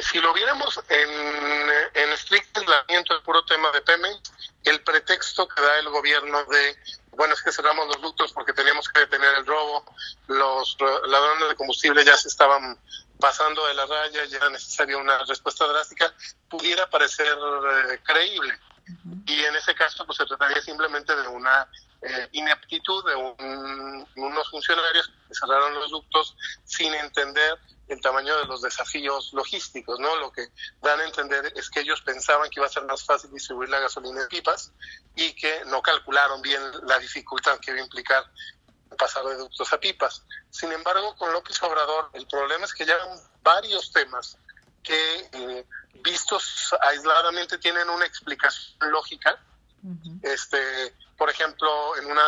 Si 0.00 0.20
lo 0.20 0.32
viéramos 0.32 0.80
en, 0.88 1.10
en 1.94 2.12
estricto 2.12 2.60
aislamiento 2.60 3.14
el 3.14 3.22
puro 3.22 3.44
tema 3.44 3.70
de 3.72 3.80
Pemex, 3.82 4.32
el 4.64 4.82
pretexto 4.82 5.46
que 5.48 5.60
da 5.60 5.78
el 5.78 5.88
gobierno 5.88 6.44
de, 6.44 6.76
bueno, 7.12 7.34
es 7.34 7.42
que 7.42 7.52
cerramos 7.52 7.86
los 7.88 8.00
ductos 8.00 8.32
porque 8.32 8.52
teníamos 8.52 8.88
que 8.88 9.00
detener 9.00 9.34
el 9.34 9.46
robo, 9.46 9.84
los 10.28 10.76
ladrones 11.06 11.48
de 11.48 11.56
combustible 11.56 12.04
ya 12.04 12.16
se 12.16 12.28
estaban 12.28 12.78
pasando 13.18 13.66
de 13.66 13.74
la 13.74 13.86
raya, 13.86 14.24
ya 14.26 14.48
necesaria 14.50 14.96
una 14.96 15.18
respuesta 15.24 15.66
drástica, 15.66 16.12
pudiera 16.48 16.88
parecer 16.88 17.26
eh, 17.26 18.00
creíble. 18.04 18.58
Y 19.26 19.44
en 19.44 19.56
ese 19.56 19.74
caso, 19.74 20.04
pues 20.06 20.18
se 20.18 20.26
trataría 20.26 20.60
simplemente 20.60 21.14
de 21.14 21.28
una 21.28 21.68
eh, 22.02 22.28
ineptitud 22.32 23.04
de 23.04 23.14
unos 24.16 24.50
funcionarios 24.50 25.08
que 25.28 25.34
cerraron 25.34 25.74
los 25.74 25.90
ductos 25.90 26.36
sin 26.64 26.94
entender 26.94 27.58
el 27.88 28.00
tamaño 28.00 28.36
de 28.38 28.44
los 28.44 28.62
desafíos 28.62 29.32
logísticos, 29.32 29.98
¿no? 29.98 30.14
Lo 30.16 30.30
que 30.30 30.48
dan 30.82 31.00
a 31.00 31.04
entender 31.04 31.52
es 31.56 31.70
que 31.70 31.80
ellos 31.80 32.00
pensaban 32.02 32.50
que 32.50 32.60
iba 32.60 32.66
a 32.66 32.70
ser 32.70 32.84
más 32.84 33.04
fácil 33.04 33.30
distribuir 33.32 33.70
la 33.70 33.80
gasolina 33.80 34.22
en 34.22 34.28
pipas 34.28 34.72
y 35.16 35.32
que 35.34 35.64
no 35.66 35.80
calcularon 35.82 36.42
bien 36.42 36.62
la 36.86 36.98
dificultad 36.98 37.58
que 37.58 37.70
iba 37.70 37.80
a 37.80 37.84
implicar 37.84 38.24
pasar 38.98 39.24
de 39.24 39.36
ductos 39.36 39.72
a 39.72 39.80
pipas. 39.80 40.24
Sin 40.50 40.72
embargo, 40.72 41.14
con 41.16 41.32
López 41.32 41.62
Obrador, 41.62 42.10
el 42.12 42.26
problema 42.26 42.64
es 42.64 42.74
que 42.74 42.84
ya 42.84 42.96
varios 43.42 43.92
temas 43.92 44.36
que, 44.88 45.28
eh, 45.32 45.66
vistos 46.02 46.74
aisladamente, 46.80 47.58
tienen 47.58 47.88
una 47.90 48.06
explicación 48.06 48.90
lógica, 48.90 49.38
este 50.22 50.94
Por 51.16 51.28
ejemplo, 51.30 51.96
en 51.96 52.06
una, 52.06 52.22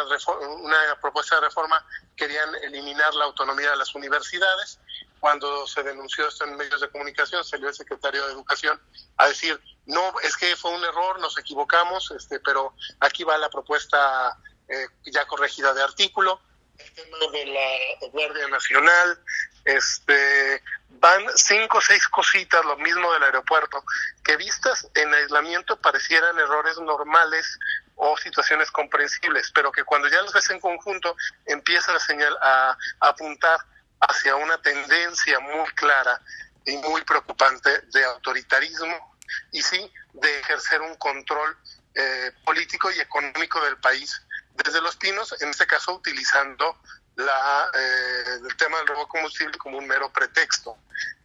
una 0.62 1.00
propuesta 1.00 1.36
de 1.36 1.42
reforma 1.42 1.84
querían 2.16 2.54
eliminar 2.56 3.14
la 3.14 3.24
autonomía 3.24 3.70
de 3.70 3.76
las 3.76 3.94
universidades. 3.94 4.80
Cuando 5.20 5.66
se 5.66 5.82
denunció 5.84 6.26
esto 6.26 6.44
en 6.44 6.56
medios 6.56 6.80
de 6.80 6.88
comunicación, 6.90 7.44
salió 7.44 7.68
el 7.68 7.74
secretario 7.74 8.26
de 8.26 8.32
Educación 8.32 8.80
a 9.16 9.28
decir, 9.28 9.60
no, 9.86 10.02
es 10.24 10.36
que 10.36 10.56
fue 10.56 10.72
un 10.72 10.82
error, 10.82 11.20
nos 11.20 11.38
equivocamos, 11.38 12.10
este, 12.10 12.40
pero 12.40 12.74
aquí 12.98 13.22
va 13.22 13.38
la 13.38 13.48
propuesta 13.48 14.36
eh, 14.68 14.86
ya 15.04 15.24
corregida 15.26 15.72
de 15.72 15.82
artículo. 15.82 16.40
El 16.76 16.92
tema 16.94 17.18
de 17.32 17.46
la 17.46 18.08
Guardia 18.08 18.48
Nacional, 18.48 19.22
este, 19.64 20.62
van 21.00 21.24
cinco 21.34 21.78
o 21.78 21.80
seis 21.80 22.06
cositas, 22.08 22.64
lo 22.64 22.76
mismo 22.76 23.12
del 23.12 23.22
aeropuerto, 23.24 23.82
que 24.24 24.36
vistas 24.36 24.88
en 24.94 25.12
aislamiento 25.14 25.76
parecieran 25.80 26.38
errores 26.38 26.78
normales 26.78 27.58
o 27.96 28.16
situaciones 28.16 28.70
comprensibles, 28.70 29.50
pero 29.54 29.70
que 29.72 29.84
cuando 29.84 30.08
ya 30.08 30.22
los 30.22 30.32
ves 30.32 30.50
en 30.50 30.60
conjunto 30.60 31.16
empieza 31.46 31.94
a, 31.94 32.00
señal, 32.00 32.36
a, 32.40 32.76
apuntar 33.00 33.60
hacia 34.00 34.36
una 34.36 34.60
tendencia 34.62 35.38
muy 35.40 35.68
clara 35.74 36.20
y 36.64 36.76
muy 36.78 37.02
preocupante 37.02 37.70
de 37.92 38.04
autoritarismo 38.04 39.16
y 39.52 39.62
sí 39.62 39.92
de 40.14 40.40
ejercer 40.40 40.80
un 40.80 40.94
control 40.96 41.56
eh, 41.94 42.32
político 42.44 42.90
y 42.90 43.00
económico 43.00 43.62
del 43.64 43.76
país 43.76 44.22
desde 44.54 44.80
Los 44.80 44.96
Pinos, 44.96 45.34
en 45.40 45.50
este 45.50 45.66
caso 45.66 45.94
utilizando 45.94 46.78
la, 47.24 47.70
eh, 47.74 48.24
el 48.48 48.56
tema 48.56 48.78
del 48.78 48.88
robo 48.88 49.08
combustible 49.08 49.56
como 49.58 49.78
un 49.78 49.86
mero 49.86 50.12
pretexto. 50.12 50.76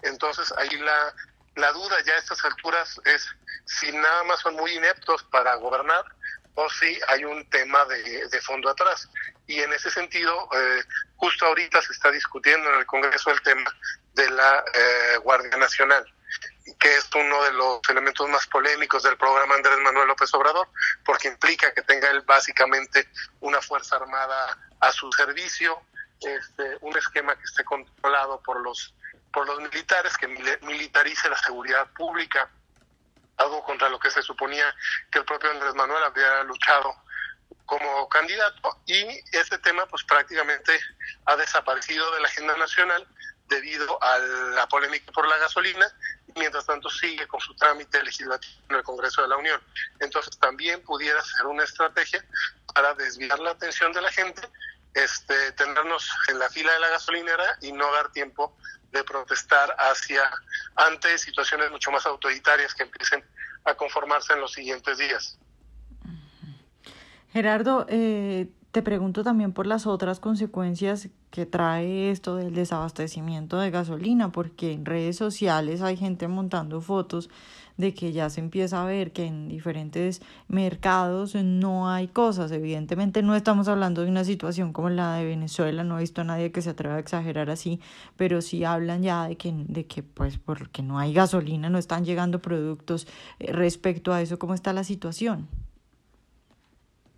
Entonces 0.01 0.53
ahí 0.57 0.77
la, 0.77 1.13
la 1.55 1.71
duda 1.71 1.97
ya 2.05 2.13
a 2.13 2.17
estas 2.17 2.43
alturas 2.45 2.99
es 3.05 3.27
si 3.65 3.91
nada 3.91 4.23
más 4.23 4.39
son 4.41 4.55
muy 4.55 4.71
ineptos 4.71 5.23
para 5.23 5.55
gobernar 5.55 6.03
o 6.55 6.69
si 6.69 6.97
hay 7.09 7.25
un 7.25 7.47
tema 7.49 7.83
de, 7.85 8.27
de 8.27 8.41
fondo 8.41 8.69
atrás. 8.69 9.09
Y 9.47 9.59
en 9.59 9.73
ese 9.73 9.91
sentido, 9.91 10.49
eh, 10.53 10.83
justo 11.17 11.45
ahorita 11.45 11.81
se 11.81 11.93
está 11.93 12.11
discutiendo 12.11 12.69
en 12.69 12.79
el 12.79 12.85
Congreso 12.85 13.31
el 13.31 13.41
tema 13.41 13.69
de 14.13 14.29
la 14.29 14.63
eh, 14.73 15.17
Guardia 15.17 15.57
Nacional 15.57 16.14
que 16.79 16.95
es 16.95 17.09
uno 17.13 17.43
de 17.43 17.53
los 17.53 17.79
elementos 17.89 18.27
más 18.29 18.47
polémicos 18.47 19.03
del 19.03 19.17
programa 19.17 19.55
Andrés 19.55 19.77
Manuel 19.79 20.07
López 20.07 20.33
Obrador, 20.33 20.67
porque 21.05 21.27
implica 21.27 21.73
que 21.73 21.83
tenga 21.83 22.09
él 22.09 22.21
básicamente 22.21 23.07
una 23.41 23.61
fuerza 23.61 23.97
armada 23.97 24.57
a 24.79 24.91
su 24.91 25.11
servicio, 25.11 25.79
este, 26.21 26.77
un 26.81 26.97
esquema 26.97 27.35
que 27.35 27.43
esté 27.43 27.63
controlado 27.63 28.41
por 28.41 28.61
los 28.61 28.93
por 29.31 29.45
los 29.47 29.59
militares, 29.59 30.15
que 30.15 30.29
militarice 30.61 31.29
la 31.29 31.35
seguridad 31.35 31.91
pública, 31.91 32.49
algo 33.35 33.61
contra 33.65 33.89
lo 33.89 33.99
que 33.99 34.09
se 34.09 34.21
suponía 34.21 34.73
que 35.11 35.19
el 35.19 35.25
propio 35.25 35.51
Andrés 35.51 35.75
Manuel 35.75 36.01
había 36.05 36.41
luchado 36.43 36.95
como 37.65 38.07
candidato 38.07 38.79
y 38.85 39.05
ese 39.33 39.57
tema 39.57 39.85
pues 39.87 40.05
prácticamente 40.05 40.79
ha 41.25 41.35
desaparecido 41.35 42.09
de 42.11 42.21
la 42.21 42.27
agenda 42.29 42.55
nacional 42.55 43.05
debido 43.47 44.01
a 44.01 44.17
la 44.55 44.67
polémica 44.67 45.11
por 45.11 45.27
la 45.27 45.37
gasolina 45.37 45.85
mientras 46.35 46.65
tanto 46.65 46.89
sigue 46.89 47.27
con 47.27 47.39
su 47.39 47.55
trámite 47.55 48.03
legislativo 48.03 48.53
en 48.69 48.75
el 48.77 48.83
Congreso 48.83 49.21
de 49.21 49.27
la 49.29 49.37
Unión. 49.37 49.61
Entonces 49.99 50.37
también 50.39 50.81
pudiera 50.83 51.21
ser 51.23 51.45
una 51.45 51.63
estrategia 51.63 52.23
para 52.73 52.93
desviar 52.95 53.39
la 53.39 53.51
atención 53.51 53.93
de 53.93 54.01
la 54.01 54.11
gente, 54.11 54.41
este, 54.93 55.51
tenernos 55.53 56.09
en 56.29 56.39
la 56.39 56.49
fila 56.49 56.73
de 56.73 56.79
la 56.79 56.89
gasolinera 56.89 57.57
y 57.61 57.71
no 57.71 57.91
dar 57.93 58.11
tiempo 58.11 58.57
de 58.91 59.03
protestar 59.03 59.75
hacia 59.77 60.29
ante 60.75 61.17
situaciones 61.17 61.71
mucho 61.71 61.91
más 61.91 62.05
autoritarias 62.05 62.73
que 62.73 62.83
empiecen 62.83 63.23
a 63.65 63.75
conformarse 63.75 64.33
en 64.33 64.41
los 64.41 64.51
siguientes 64.53 64.97
días. 64.97 65.37
Gerardo, 67.31 67.85
eh, 67.89 68.47
te 68.75 68.81
pregunto 68.81 69.23
también 69.23 69.53
por 69.53 69.67
las 69.67 69.87
otras 69.87 70.19
consecuencias 70.19 71.07
que 71.29 71.45
trae 71.45 72.11
esto 72.11 72.35
del 72.35 72.53
desabastecimiento 72.53 73.57
de 73.57 73.71
gasolina, 73.71 74.33
porque 74.33 74.73
en 74.73 74.83
redes 74.83 75.15
sociales 75.15 75.81
hay 75.81 75.95
gente 75.95 76.27
montando 76.27 76.81
fotos 76.81 77.29
de 77.77 77.93
que 77.93 78.11
ya 78.11 78.29
se 78.29 78.41
empieza 78.41 78.81
a 78.81 78.85
ver 78.85 79.13
que 79.13 79.27
en 79.27 79.47
diferentes 79.47 80.21
mercados 80.49 81.35
no 81.35 81.89
hay 81.89 82.09
cosas. 82.09 82.51
Evidentemente 82.51 83.23
no 83.23 83.37
estamos 83.37 83.69
hablando 83.69 84.01
de 84.01 84.09
una 84.09 84.25
situación 84.25 84.73
como 84.73 84.89
la 84.89 85.13
de 85.15 85.23
Venezuela, 85.23 85.85
no 85.85 85.97
he 85.97 86.01
visto 86.01 86.19
a 86.19 86.25
nadie 86.25 86.51
que 86.51 86.61
se 86.61 86.71
atreva 86.71 86.95
a 86.95 86.99
exagerar 86.99 87.49
así, 87.49 87.79
pero 88.17 88.41
sí 88.41 88.65
hablan 88.65 89.03
ya 89.03 89.29
de 89.29 89.37
que, 89.37 89.53
de 89.53 89.85
que 89.85 90.03
pues 90.03 90.37
porque 90.37 90.83
no 90.83 90.99
hay 90.99 91.13
gasolina, 91.13 91.69
no 91.69 91.77
están 91.77 92.03
llegando 92.03 92.41
productos. 92.41 93.07
Eh, 93.39 93.53
respecto 93.53 94.11
a 94.11 94.21
eso, 94.21 94.37
¿cómo 94.37 94.53
está 94.53 94.73
la 94.73 94.83
situación? 94.83 95.47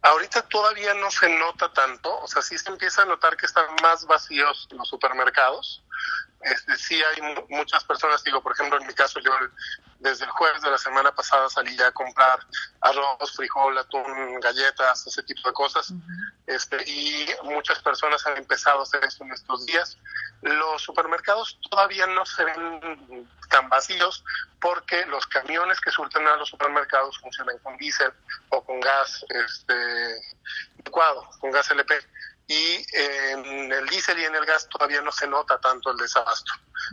Ahorita 0.08 0.42
todavía 0.44 0.94
no 0.94 1.12
se 1.12 1.28
nota 1.28 1.72
tanto, 1.74 2.18
o 2.22 2.28
sea, 2.28 2.42
sí 2.42 2.58
se 2.58 2.70
empieza 2.70 3.02
a 3.02 3.06
notar 3.06 3.36
que 3.36 3.46
están 3.46 3.66
más 3.82 4.06
vacíos 4.06 4.66
los 4.72 4.88
supermercados. 4.88 5.84
Este, 6.40 6.78
sí 6.78 6.96
hay 6.96 7.22
muchas 7.50 7.84
personas, 7.84 8.24
digo, 8.24 8.42
por 8.42 8.54
ejemplo, 8.54 8.80
en 8.80 8.88
mi 8.88 8.94
caso, 8.94 9.20
yo 9.20 9.32
desde 10.00 10.24
el 10.24 10.32
jueves 10.32 10.62
de 10.62 10.72
la 10.72 10.78
semana 10.78 11.14
pasada 11.14 11.50
salí 11.50 11.76
ya 11.76 11.88
a 11.88 11.92
comprar 11.92 12.40
arroz, 12.80 13.36
frijol, 13.36 13.78
atún, 13.78 14.40
galletas, 14.40 15.08
ese 15.08 15.24
tipo 15.24 15.46
de 15.46 15.54
cosas. 15.54 15.92
este, 16.46 16.90
y 16.90 17.28
muchas 17.44 17.80
personas 17.80 18.26
han 18.28 18.38
empezado 18.38 18.80
a 18.80 18.84
hacer 18.84 19.04
esto 19.04 19.26
en 19.26 19.34
estos 19.34 19.66
días. 19.66 19.98
Los 20.42 20.84
supermercados 20.84 21.60
todavía 21.70 22.06
no 22.08 22.26
se 22.26 22.44
ven 22.46 23.30
tan 23.50 23.70
vacíos 23.70 24.24
porque 24.60 25.06
los 25.08 25.26
camiones 25.28 25.80
que 25.82 25.92
surten 25.92 26.28
a 26.28 26.36
los 26.38 26.50
supermercados 26.50 27.18
funcionan 27.20 27.58
con 27.60 27.76
diésel 27.78 28.12
o 28.50 28.64
con 28.64 28.80
gas 28.80 29.26
este, 29.30 30.22
licuado, 30.84 31.28
con 31.40 31.52
gas 31.52 31.72
LP. 31.72 31.94
Y 32.48 32.86
en 32.94 33.72
el 33.74 33.88
diésel 33.88 34.20
y 34.20 34.24
en 34.26 34.34
el 34.36 34.46
gas 34.46 34.70
todavía 34.70 35.02
no 35.02 35.12
se 35.12 35.28
nota 35.28 35.60
tanto 35.60 35.92
el 35.92 35.98
desabasto. 35.98 36.52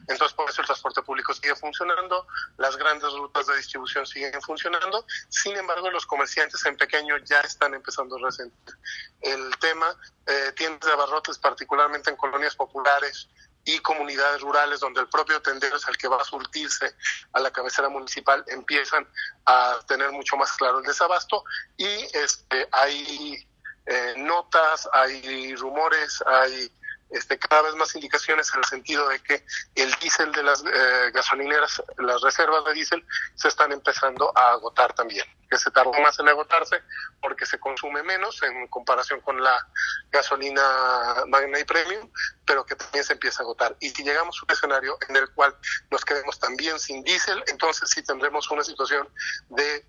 Entonces, 0.08 0.34
por 0.34 0.50
eso 0.50 0.62
el 0.62 0.66
transporte 0.66 1.02
público 1.02 1.32
sigue 1.32 1.54
funcionando, 1.54 2.26
las 2.56 2.76
grandes 2.76 3.12
rutas 3.12 3.46
de 3.46 3.56
distribución 3.56 4.04
siguen 4.04 4.42
funcionando, 4.42 5.06
sin 5.28 5.56
embargo, 5.56 5.90
los 5.90 6.06
comerciantes 6.06 6.64
en 6.66 6.76
pequeño 6.76 7.16
ya 7.18 7.40
están 7.40 7.74
empezando 7.74 8.16
a 8.16 8.22
resentir 8.22 8.74
el 9.20 9.56
tema. 9.58 9.96
Eh, 10.26 10.52
tiendas 10.56 10.80
de 10.80 10.92
abarrotes, 10.92 11.38
particularmente 11.38 12.10
en 12.10 12.16
colonias 12.16 12.56
populares, 12.56 13.28
y 13.64 13.78
comunidades 13.78 14.40
rurales 14.40 14.80
donde 14.80 15.00
el 15.00 15.08
propio 15.08 15.40
tendero 15.40 15.76
es 15.76 15.88
el 15.88 15.96
que 15.96 16.08
va 16.08 16.18
a 16.18 16.24
surtirse 16.24 16.94
a 17.32 17.40
la 17.40 17.50
cabecera 17.50 17.88
municipal 17.88 18.44
empiezan 18.48 19.08
a 19.46 19.78
tener 19.86 20.12
mucho 20.12 20.36
más 20.36 20.52
claro 20.52 20.78
el 20.78 20.84
desabasto 20.84 21.44
y 21.76 21.86
este 22.12 22.68
hay 22.72 23.46
eh, 23.86 24.14
notas, 24.16 24.88
hay 24.92 25.54
rumores, 25.56 26.22
hay 26.26 26.70
este, 27.10 27.38
cada 27.38 27.62
vez 27.62 27.74
más 27.76 27.94
indicaciones 27.94 28.50
en 28.52 28.58
el 28.58 28.64
sentido 28.64 29.08
de 29.08 29.20
que 29.20 29.44
el 29.76 29.92
diésel 30.00 30.32
de 30.32 30.42
las 30.42 30.64
eh, 30.64 31.10
gasolineras, 31.12 31.82
las 31.98 32.20
reservas 32.22 32.64
de 32.64 32.72
diésel, 32.72 33.06
se 33.34 33.48
están 33.48 33.72
empezando 33.72 34.32
a 34.36 34.52
agotar 34.52 34.92
también, 34.94 35.24
que 35.48 35.56
se 35.56 35.70
tardó 35.70 35.92
más 36.00 36.18
en 36.18 36.28
agotarse 36.28 36.82
porque 37.20 37.46
se 37.46 37.60
consume 37.60 38.02
menos 38.02 38.42
en 38.42 38.66
comparación 38.68 39.20
con 39.20 39.40
la 39.42 39.64
gasolina 40.10 41.24
Magna 41.28 41.60
y 41.60 41.64
Premium, 41.64 42.10
pero 42.44 42.64
que 42.64 42.74
también 42.74 43.04
se 43.04 43.12
empieza 43.12 43.42
a 43.42 43.44
agotar. 43.44 43.76
Y 43.80 43.90
si 43.90 44.02
llegamos 44.02 44.38
a 44.40 44.44
un 44.46 44.52
escenario 44.52 44.98
en 45.08 45.16
el 45.16 45.30
cual 45.34 45.56
nos 45.90 46.04
quedemos 46.04 46.38
también 46.38 46.80
sin 46.80 47.04
diésel, 47.04 47.44
entonces 47.46 47.90
sí 47.90 48.02
tendremos 48.02 48.50
una 48.50 48.64
situación 48.64 49.08
de 49.50 49.86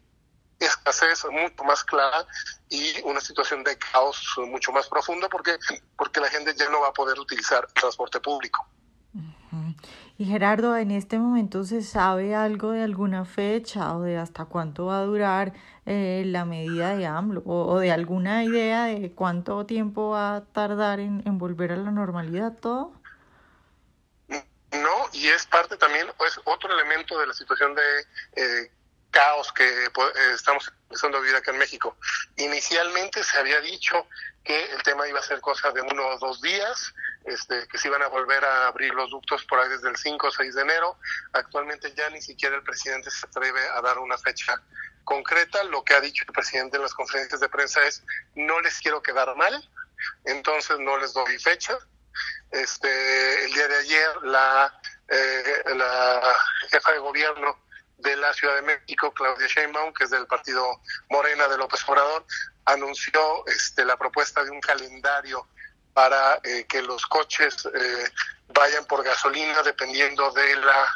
escasez 0.59 1.25
mucho 1.31 1.63
más 1.63 1.83
clara 1.83 2.25
y 2.69 3.01
una 3.03 3.21
situación 3.21 3.63
de 3.63 3.77
caos 3.77 4.35
mucho 4.47 4.71
más 4.71 4.87
profundo 4.87 5.29
porque, 5.29 5.57
porque 5.97 6.19
la 6.19 6.29
gente 6.29 6.53
ya 6.55 6.69
no 6.69 6.81
va 6.81 6.89
a 6.89 6.93
poder 6.93 7.19
utilizar 7.19 7.67
transporte 7.73 8.19
público. 8.19 8.65
Y 10.17 10.25
Gerardo, 10.25 10.77
¿en 10.77 10.91
este 10.91 11.19
momento 11.19 11.63
se 11.65 11.81
sabe 11.81 12.35
algo 12.35 12.71
de 12.71 12.83
alguna 12.83 13.25
fecha 13.25 13.95
o 13.95 14.01
de 14.01 14.17
hasta 14.17 14.45
cuánto 14.45 14.85
va 14.85 14.99
a 14.99 15.03
durar 15.03 15.53
eh, 15.85 16.23
la 16.25 16.45
medida 16.45 16.95
de 16.95 17.05
AMLO 17.05 17.43
o, 17.45 17.79
de 17.79 17.91
alguna 17.91 18.43
idea 18.43 18.85
de 18.85 19.11
cuánto 19.13 19.65
tiempo 19.65 20.11
va 20.11 20.37
a 20.37 20.45
tardar 20.45 20.99
en, 20.99 21.21
en 21.25 21.37
volver 21.37 21.73
a 21.73 21.77
la 21.77 21.91
normalidad 21.91 22.57
todo? 22.59 22.93
No, 24.29 25.09
y 25.13 25.27
es 25.27 25.45
parte 25.45 25.77
también, 25.77 26.07
pues, 26.17 26.39
otro 26.43 26.73
elemento 26.73 27.17
de 27.19 27.27
la 27.27 27.33
situación 27.33 27.75
de 27.75 27.81
eh, 28.35 28.71
caos 29.15 29.53
que 29.53 29.89
pues, 29.93 30.13
eh, 30.13 30.33
estamos 30.33 30.69
empezando 30.83 31.17
a 31.17 31.21
vivir 31.21 31.37
acá 31.37 31.51
en 31.51 31.57
México. 31.57 31.97
Inicialmente 32.35 33.23
se 33.23 33.37
había 33.37 33.61
dicho 33.61 34.07
que 34.43 34.71
el 34.73 34.83
tema 34.83 35.07
iba 35.07 35.19
a 35.19 35.23
ser 35.23 35.39
cosa 35.39 35.71
de 35.71 35.81
uno 35.81 36.05
o 36.05 36.19
dos 36.19 36.41
días, 36.41 36.93
este, 37.23 37.65
que 37.69 37.77
se 37.77 37.87
iban 37.87 38.01
a 38.01 38.07
volver 38.07 38.43
a 38.43 38.67
abrir 38.67 38.93
los 38.93 39.09
ductos 39.09 39.45
por 39.45 39.59
ahí 39.59 39.69
desde 39.69 39.89
el 39.89 39.95
5 39.95 40.27
o 40.27 40.31
6 40.31 40.55
de 40.55 40.61
enero. 40.61 40.99
Actualmente 41.31 41.93
ya 41.95 42.09
ni 42.09 42.21
siquiera 42.21 42.57
el 42.57 42.63
presidente 42.63 43.09
se 43.09 43.25
atreve 43.25 43.61
a 43.69 43.81
dar 43.81 43.99
una 43.99 44.17
fecha 44.17 44.61
concreta. 45.05 45.63
Lo 45.63 45.81
que 45.85 45.93
ha 45.93 46.01
dicho 46.01 46.25
el 46.27 46.33
presidente 46.33 46.75
en 46.75 46.83
las 46.83 46.93
conferencias 46.93 47.39
de 47.39 47.47
prensa 47.47 47.87
es 47.87 48.03
no 48.35 48.59
les 48.59 48.79
quiero 48.81 49.01
quedar 49.01 49.33
mal, 49.37 49.69
entonces 50.25 50.77
no 50.79 50.97
les 50.97 51.13
doy 51.13 51.39
fecha. 51.39 51.77
Este, 52.51 53.45
el 53.45 53.53
día 53.53 53.67
de 53.69 53.77
ayer 53.77 54.23
la, 54.23 54.81
eh, 55.07 55.63
la 55.73 56.35
jefa 56.69 56.91
de 56.91 56.99
gobierno 56.99 57.64
de 57.97 58.15
la 58.15 58.33
Ciudad 58.33 58.55
de 58.55 58.61
México, 58.61 59.13
Claudia 59.13 59.47
Sheinbaum, 59.47 59.93
que 59.93 60.05
es 60.05 60.09
del 60.09 60.27
partido 60.27 60.81
Morena 61.09 61.47
de 61.47 61.57
López 61.57 61.81
Obrador, 61.87 62.25
anunció 62.65 63.45
este, 63.47 63.85
la 63.85 63.97
propuesta 63.97 64.43
de 64.43 64.51
un 64.51 64.59
calendario 64.59 65.47
para 65.93 66.39
eh, 66.43 66.65
que 66.67 66.81
los 66.81 67.05
coches 67.05 67.65
eh, 67.73 68.09
vayan 68.49 68.85
por 68.85 69.03
gasolina 69.03 69.63
dependiendo 69.63 70.31
de 70.31 70.55
la 70.57 70.87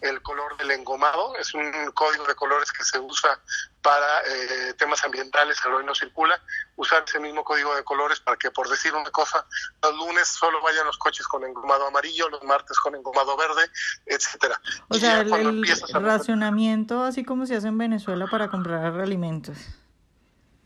el 0.00 0.22
color 0.22 0.56
del 0.56 0.70
engomado. 0.70 1.36
Es 1.36 1.54
un 1.54 1.72
código 1.92 2.24
de 2.26 2.34
colores 2.34 2.70
que 2.72 2.84
se 2.84 2.98
usa 2.98 3.38
para 3.82 4.20
eh, 4.26 4.74
temas 4.74 5.02
ambientales, 5.04 5.58
el 5.64 5.72
hoy 5.72 5.84
no 5.84 5.94
circula. 5.94 6.40
Usar 6.76 7.04
ese 7.06 7.18
mismo 7.20 7.44
código 7.44 7.74
de 7.74 7.84
colores 7.84 8.20
para 8.20 8.36
que, 8.36 8.50
por 8.50 8.68
decir 8.68 8.94
una 8.94 9.10
cosa, 9.10 9.44
los 9.82 9.96
lunes 9.96 10.28
solo 10.28 10.60
vayan 10.62 10.86
los 10.86 10.98
coches 10.98 11.26
con 11.26 11.44
engomado 11.44 11.86
amarillo, 11.86 12.28
los 12.28 12.42
martes 12.44 12.78
con 12.78 12.94
engomado 12.94 13.36
verde, 13.36 13.70
etcétera. 14.06 14.60
O 14.88 14.94
sea, 14.94 15.20
el, 15.20 15.64
racionamiento, 15.92 17.02
así 17.02 17.24
como 17.24 17.46
se 17.46 17.56
hace 17.56 17.68
en 17.68 17.78
Venezuela 17.78 18.26
para 18.30 18.48
comprar 18.48 19.00
alimentos. 19.00 19.56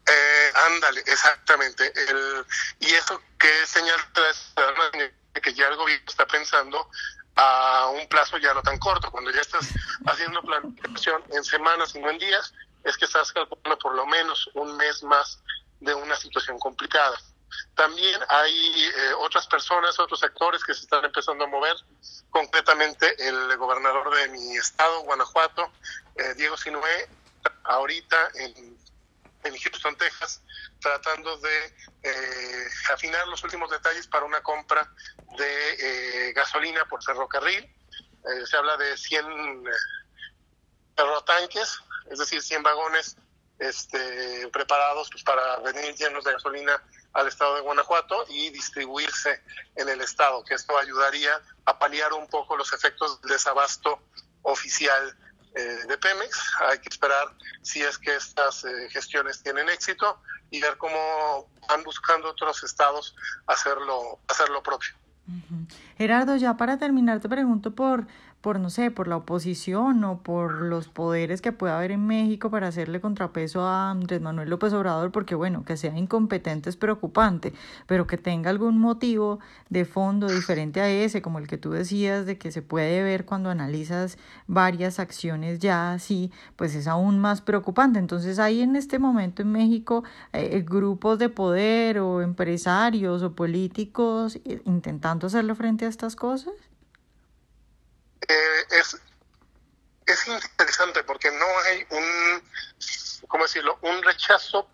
Eh, 0.06 0.52
ándale, 0.66 1.00
exactamente. 1.06 1.92
El, 2.08 2.44
y 2.80 2.92
eso 2.92 3.20
que 3.38 3.66
señala 3.66 4.02
que 5.40 5.54
ya 5.54 5.68
el 5.68 5.76
gobierno 5.76 6.04
está 6.08 6.26
pensando 6.26 6.88
a 7.36 7.88
un 7.90 8.06
plazo 8.08 8.38
ya 8.38 8.54
no 8.54 8.62
tan 8.62 8.78
corto. 8.78 9.10
Cuando 9.10 9.30
ya 9.30 9.40
estás 9.40 9.68
haciendo 10.06 10.42
planificación 10.42 11.22
en 11.30 11.44
semanas 11.44 11.94
y 11.94 12.00
no 12.00 12.10
en 12.10 12.18
días, 12.18 12.52
es 12.84 12.96
que 12.96 13.04
estás 13.04 13.32
calculando 13.32 13.78
por 13.78 13.94
lo 13.94 14.06
menos 14.06 14.50
un 14.54 14.76
mes 14.76 15.02
más 15.02 15.40
de 15.80 15.94
una 15.94 16.16
situación 16.16 16.58
complicada. 16.58 17.16
También 17.74 18.18
hay 18.28 18.84
eh, 18.84 19.14
otras 19.18 19.46
personas, 19.46 19.98
otros 19.98 20.20
sectores 20.20 20.64
que 20.64 20.74
se 20.74 20.82
están 20.82 21.04
empezando 21.04 21.44
a 21.44 21.48
mover, 21.48 21.76
concretamente 22.30 23.14
el 23.18 23.56
gobernador 23.56 24.14
de 24.14 24.28
mi 24.28 24.56
estado, 24.56 25.02
Guanajuato, 25.02 25.70
eh, 26.16 26.34
Diego 26.36 26.56
Sinué, 26.56 27.08
ahorita 27.64 28.30
en, 28.34 28.78
en 29.44 29.56
Houston, 29.56 29.96
Texas, 29.96 30.42
tratando 30.80 31.36
de 31.38 31.66
eh, 32.02 32.68
afinar 32.92 33.26
los 33.28 33.42
últimos 33.44 33.70
detalles 33.70 34.06
para 34.06 34.24
una 34.24 34.42
compra 34.42 34.88
de 35.36 36.28
eh, 36.28 36.32
gasolina 36.32 36.84
por 36.86 37.02
ferrocarril. 37.02 37.64
Eh, 37.64 38.46
se 38.46 38.56
habla 38.56 38.76
de 38.76 38.96
100 38.96 39.64
ferrotanques, 40.96 41.78
es 42.10 42.18
decir, 42.18 42.42
100 42.42 42.62
vagones 42.62 43.16
este, 43.58 44.48
preparados 44.48 45.08
pues, 45.10 45.22
para 45.22 45.56
venir 45.58 45.94
llenos 45.94 46.24
de 46.24 46.32
gasolina 46.32 46.82
al 47.12 47.28
estado 47.28 47.56
de 47.56 47.60
Guanajuato 47.60 48.24
y 48.28 48.50
distribuirse 48.50 49.42
en 49.76 49.88
el 49.88 50.00
estado, 50.00 50.44
que 50.44 50.54
esto 50.54 50.76
ayudaría 50.78 51.40
a 51.66 51.78
paliar 51.78 52.12
un 52.12 52.26
poco 52.28 52.56
los 52.56 52.72
efectos 52.72 53.20
del 53.20 53.32
desabasto 53.32 54.02
oficial 54.42 55.16
de 55.54 55.98
Pemex. 55.98 56.52
Hay 56.68 56.78
que 56.78 56.88
esperar 56.88 57.28
si 57.62 57.82
es 57.82 57.98
que 57.98 58.14
estas 58.16 58.64
gestiones 58.90 59.42
tienen 59.42 59.68
éxito 59.68 60.20
y 60.50 60.60
ver 60.60 60.76
cómo 60.78 61.50
van 61.68 61.82
buscando 61.82 62.30
otros 62.30 62.62
estados 62.64 63.14
hacerlo, 63.46 64.20
hacer 64.28 64.48
lo 64.50 64.62
propio. 64.62 64.90
Gerardo, 65.96 66.36
ya 66.36 66.56
para 66.56 66.78
terminar 66.78 67.20
te 67.20 67.28
pregunto 67.28 67.74
por 67.74 68.06
por, 68.42 68.58
no 68.58 68.70
sé, 68.70 68.90
por 68.90 69.06
la 69.06 69.16
oposición 69.16 70.02
o 70.02 70.18
por 70.18 70.62
los 70.62 70.88
poderes 70.88 71.40
que 71.40 71.52
pueda 71.52 71.78
haber 71.78 71.92
en 71.92 72.06
México 72.06 72.50
para 72.50 72.66
hacerle 72.66 73.00
contrapeso 73.00 73.62
a 73.62 73.90
Andrés 73.90 74.20
Manuel 74.20 74.50
López 74.50 74.72
Obrador, 74.72 75.12
porque 75.12 75.36
bueno, 75.36 75.64
que 75.64 75.76
sea 75.76 75.96
incompetente 75.96 76.68
es 76.68 76.76
preocupante, 76.76 77.52
pero 77.86 78.08
que 78.08 78.18
tenga 78.18 78.50
algún 78.50 78.78
motivo 78.78 79.38
de 79.70 79.84
fondo 79.84 80.26
diferente 80.26 80.80
a 80.80 80.90
ese, 80.90 81.22
como 81.22 81.38
el 81.38 81.46
que 81.46 81.56
tú 81.56 81.70
decías, 81.70 82.26
de 82.26 82.36
que 82.36 82.50
se 82.50 82.62
puede 82.62 83.02
ver 83.04 83.24
cuando 83.24 83.48
analizas 83.48 84.18
varias 84.48 84.98
acciones 84.98 85.60
ya 85.60 85.92
así, 85.92 86.32
pues 86.56 86.74
es 86.74 86.88
aún 86.88 87.20
más 87.20 87.40
preocupante. 87.42 88.00
Entonces 88.00 88.40
hay 88.40 88.60
en 88.60 88.74
este 88.74 88.98
momento 88.98 89.42
en 89.42 89.52
México 89.52 90.02
eh, 90.32 90.64
grupos 90.68 91.20
de 91.20 91.28
poder 91.28 92.00
o 92.00 92.20
empresarios 92.20 93.22
o 93.22 93.36
políticos 93.36 94.40
eh, 94.44 94.60
intentando 94.64 95.28
hacerlo 95.28 95.54
frente 95.54 95.86
a 95.86 95.88
estas 95.88 96.16
cosas. 96.16 96.71
Es, 98.70 98.96
es 100.06 100.28
interesante 100.28 101.04
porque 101.04 101.30
no 101.30 101.46
hay 101.64 101.86
un, 101.90 102.50
¿cómo 103.28 103.44
decirlo?, 103.44 103.78
un 103.82 104.02
rechazo 104.02 104.68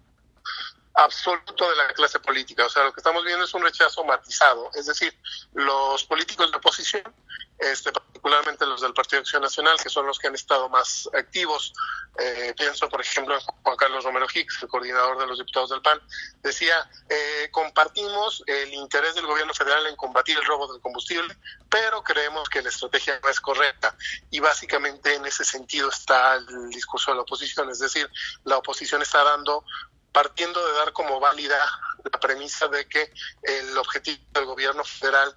absoluto 0.94 1.70
de 1.70 1.76
la 1.76 1.88
clase 1.94 2.18
política. 2.18 2.66
O 2.66 2.68
sea, 2.68 2.84
lo 2.84 2.92
que 2.92 3.00
estamos 3.00 3.24
viendo 3.24 3.44
es 3.44 3.54
un 3.54 3.62
rechazo 3.62 4.04
matizado. 4.04 4.70
Es 4.74 4.86
decir, 4.86 5.16
los 5.54 6.04
políticos 6.04 6.50
de 6.50 6.56
oposición 6.56 7.14
este, 7.58 7.92
particularmente 8.18 8.66
los 8.66 8.80
del 8.80 8.92
Partido 8.92 9.20
Acción 9.20 9.42
Nacional, 9.42 9.76
que 9.82 9.88
son 9.88 10.06
los 10.06 10.18
que 10.18 10.26
han 10.26 10.34
estado 10.34 10.68
más 10.68 11.08
activos. 11.14 11.72
Eh, 12.18 12.52
pienso, 12.56 12.88
por 12.88 13.00
ejemplo, 13.00 13.34
en 13.34 13.40
Juan 13.40 13.76
Carlos 13.76 14.04
Romero 14.04 14.26
Hicks, 14.32 14.62
el 14.62 14.68
coordinador 14.68 15.18
de 15.18 15.26
los 15.26 15.38
diputados 15.38 15.70
del 15.70 15.80
PAN, 15.82 16.00
decía, 16.42 16.90
eh, 17.08 17.48
compartimos 17.52 18.42
el 18.46 18.74
interés 18.74 19.14
del 19.14 19.26
gobierno 19.26 19.54
federal 19.54 19.86
en 19.86 19.96
combatir 19.96 20.36
el 20.36 20.44
robo 20.44 20.70
del 20.72 20.80
combustible, 20.80 21.36
pero 21.68 22.02
creemos 22.02 22.48
que 22.48 22.60
la 22.60 22.70
estrategia 22.70 23.20
no 23.22 23.28
es 23.28 23.40
correcta. 23.40 23.96
Y 24.30 24.40
básicamente 24.40 25.14
en 25.14 25.24
ese 25.24 25.44
sentido 25.44 25.88
está 25.88 26.34
el 26.34 26.70
discurso 26.70 27.12
de 27.12 27.16
la 27.16 27.22
oposición, 27.22 27.70
es 27.70 27.78
decir, 27.78 28.10
la 28.44 28.58
oposición 28.58 29.02
está 29.02 29.22
dando 29.22 29.64
partiendo 30.12 30.66
de 30.66 30.72
dar 30.72 30.92
como 30.92 31.20
válida 31.20 31.56
la 32.02 32.18
premisa 32.18 32.66
de 32.66 32.88
que 32.88 33.12
el 33.42 33.76
objetivo 33.76 34.18
del 34.32 34.46
gobierno 34.46 34.82
federal 34.82 35.32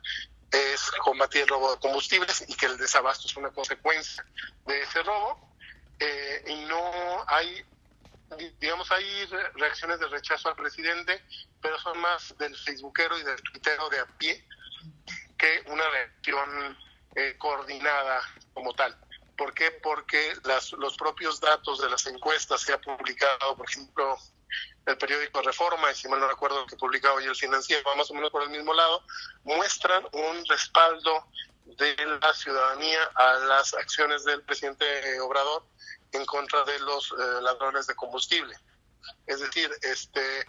es 0.51 0.91
combatir 1.03 1.43
el 1.43 1.47
robo 1.47 1.71
de 1.73 1.79
combustibles 1.79 2.43
y 2.47 2.55
que 2.55 2.65
el 2.65 2.77
desabasto 2.77 3.27
es 3.27 3.35
una 3.37 3.49
consecuencia 3.51 4.25
de 4.65 4.81
ese 4.81 5.01
robo. 5.03 5.49
Eh, 5.99 6.43
y 6.47 6.55
no 6.65 7.23
hay, 7.27 7.63
digamos, 8.59 8.91
hay 8.91 9.25
reacciones 9.55 9.99
de 9.99 10.07
rechazo 10.07 10.49
al 10.49 10.55
presidente, 10.55 11.23
pero 11.61 11.79
son 11.79 11.99
más 11.99 12.35
del 12.37 12.55
facebookero 12.57 13.17
y 13.17 13.23
del 13.23 13.41
tuitero 13.41 13.89
de 13.89 13.99
a 13.99 14.05
pie 14.17 14.45
que 15.37 15.63
una 15.67 15.87
reacción 15.89 16.77
eh, 17.15 17.35
coordinada 17.37 18.21
como 18.53 18.73
tal. 18.73 18.97
¿Por 19.37 19.53
qué? 19.53 19.71
Porque 19.71 20.33
las, 20.43 20.71
los 20.73 20.97
propios 20.97 21.39
datos 21.39 21.81
de 21.81 21.89
las 21.89 22.05
encuestas 22.07 22.61
se 22.61 22.73
ha 22.73 22.79
publicado, 22.79 23.55
por 23.55 23.67
ejemplo, 23.69 24.17
el 24.85 24.97
periódico 24.97 25.41
Reforma, 25.41 25.91
y 25.91 25.95
si 25.95 26.07
mal 26.07 26.19
no 26.19 26.27
recuerdo 26.27 26.65
que 26.65 26.75
publica 26.75 27.13
hoy 27.13 27.25
el 27.25 27.35
financiero, 27.35 27.83
va 27.87 27.95
más 27.95 28.09
o 28.09 28.13
menos 28.13 28.31
por 28.31 28.43
el 28.43 28.49
mismo 28.49 28.73
lado, 28.73 29.03
muestran 29.43 30.03
un 30.11 30.45
respaldo 30.47 31.27
de 31.65 31.95
la 32.21 32.33
ciudadanía 32.33 33.03
a 33.15 33.33
las 33.33 33.73
acciones 33.73 34.23
del 34.25 34.41
presidente 34.43 35.19
Obrador 35.21 35.63
en 36.11 36.25
contra 36.25 36.63
de 36.65 36.79
los 36.79 37.11
eh, 37.11 37.41
ladrones 37.41 37.87
de 37.87 37.95
combustible. 37.95 38.55
Es 39.27 39.39
decir, 39.39 39.71
este 39.81 40.45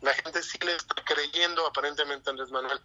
la 0.00 0.14
gente 0.14 0.42
sí 0.42 0.58
le 0.62 0.74
está 0.74 0.94
creyendo 1.04 1.66
aparentemente 1.66 2.30
Andrés 2.30 2.50
Manuel 2.50 2.80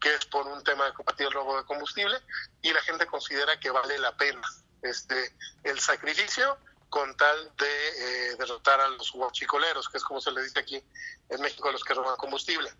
que 0.00 0.14
es 0.14 0.26
por 0.26 0.46
un 0.46 0.62
tema 0.64 0.84
de 0.86 0.92
combatir 0.92 1.26
el 1.26 1.32
robo 1.32 1.56
de 1.56 1.64
combustible 1.64 2.18
y 2.60 2.72
la 2.72 2.82
gente 2.82 3.06
considera 3.06 3.58
que 3.58 3.70
vale 3.70 3.98
la 3.98 4.14
pena 4.16 4.42
este 4.82 5.34
el 5.64 5.80
sacrificio 5.80 6.58
con 6.90 7.16
tal 7.16 7.52
de 7.56 7.88
eh, 8.32 8.36
derrotar 8.36 8.80
a 8.80 8.88
los 8.88 9.14
huachicoleros, 9.14 9.88
que 9.88 9.98
es 9.98 10.04
como 10.04 10.20
se 10.20 10.32
le 10.32 10.42
dice 10.42 10.58
aquí 10.58 10.82
en 11.28 11.40
México 11.40 11.68
a 11.68 11.72
los 11.72 11.84
que 11.84 11.94
roban 11.94 12.16
combustible. 12.16 12.70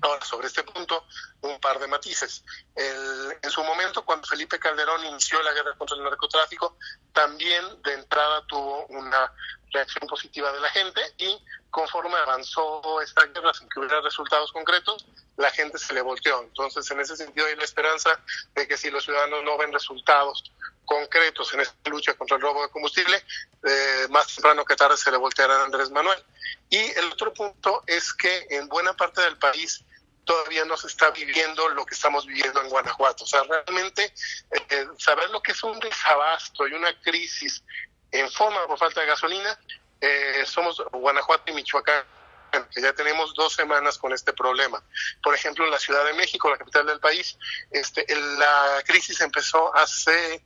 Ahora, 0.00 0.24
sobre 0.24 0.46
este 0.46 0.62
punto, 0.62 1.04
un 1.40 1.60
par 1.60 1.78
de 1.80 1.88
matices. 1.88 2.44
en 2.76 3.50
su 3.50 3.64
momento, 3.64 4.04
cuando 4.04 4.26
Felipe 4.28 4.58
Calderón 4.58 5.04
inició 5.04 5.42
la 5.42 5.52
guerra 5.52 5.74
contra 5.76 5.96
el 5.96 6.04
narcotráfico, 6.04 6.76
también 7.12 7.82
de 7.82 7.94
entrada 7.94 8.46
tuvo 8.46 8.86
una 8.86 9.32
reacción 9.72 10.06
positiva 10.06 10.52
de 10.52 10.60
la 10.60 10.70
gente 10.70 11.00
y 11.18 11.36
conforme 11.70 12.16
avanzó 12.16 13.00
esta 13.00 13.24
guerra 13.26 13.52
sin 13.54 13.68
que 13.68 13.80
hubiera 13.80 14.00
resultados 14.02 14.52
concretos, 14.52 15.06
la 15.36 15.50
gente 15.50 15.78
se 15.78 15.94
le 15.94 16.02
volteó. 16.02 16.42
Entonces, 16.42 16.88
en 16.90 17.00
ese 17.00 17.16
sentido 17.16 17.46
hay 17.46 17.56
la 17.56 17.64
esperanza 17.64 18.20
de 18.54 18.68
que 18.68 18.76
si 18.76 18.90
los 18.90 19.04
ciudadanos 19.04 19.42
no 19.44 19.56
ven 19.58 19.72
resultados 19.72 20.44
concretos 20.84 21.52
en 21.54 21.60
esta 21.60 21.90
lucha 21.90 22.14
contra 22.14 22.36
el 22.36 22.42
robo 22.42 22.62
de 22.62 22.70
combustible, 22.70 23.22
eh, 23.64 24.06
más 24.10 24.34
temprano 24.34 24.64
que 24.64 24.76
tarde 24.76 24.96
se 24.96 25.10
le 25.10 25.16
volteará 25.16 25.56
a 25.56 25.64
Andrés 25.64 25.90
Manuel. 25.90 26.22
Y 26.68 26.78
el 26.98 27.12
otro 27.12 27.32
punto 27.32 27.82
es 27.86 28.12
que 28.12 28.46
en 28.50 28.68
buena 28.68 28.94
parte 28.94 29.20
del 29.22 29.38
país 29.38 29.84
todavía 30.24 30.64
no 30.64 30.76
se 30.76 30.86
está 30.86 31.10
viviendo 31.10 31.68
lo 31.70 31.84
que 31.84 31.94
estamos 31.94 32.26
viviendo 32.26 32.60
en 32.62 32.68
Guanajuato. 32.68 33.24
O 33.24 33.26
sea, 33.26 33.42
realmente 33.44 34.12
eh, 34.50 34.86
saber 34.98 35.30
lo 35.30 35.42
que 35.42 35.52
es 35.52 35.62
un 35.62 35.78
desabasto 35.80 36.66
y 36.68 36.74
una 36.74 36.98
crisis 37.00 37.62
en 38.10 38.30
forma 38.30 38.66
por 38.66 38.78
falta 38.78 39.00
de 39.00 39.06
gasolina, 39.06 39.58
eh, 40.00 40.44
somos 40.46 40.82
Guanajuato 40.92 41.50
y 41.50 41.54
Michoacán 41.54 42.04
que 42.74 42.82
ya 42.82 42.92
tenemos 42.92 43.34
dos 43.34 43.54
semanas 43.54 43.98
con 43.98 44.12
este 44.12 44.32
problema. 44.32 44.82
Por 45.22 45.34
ejemplo, 45.34 45.64
en 45.64 45.70
la 45.70 45.78
Ciudad 45.78 46.04
de 46.04 46.12
México, 46.12 46.50
la 46.50 46.58
capital 46.58 46.86
del 46.86 47.00
país, 47.00 47.38
este, 47.70 48.04
la 48.36 48.82
crisis 48.84 49.20
empezó 49.20 49.74
hace 49.74 50.44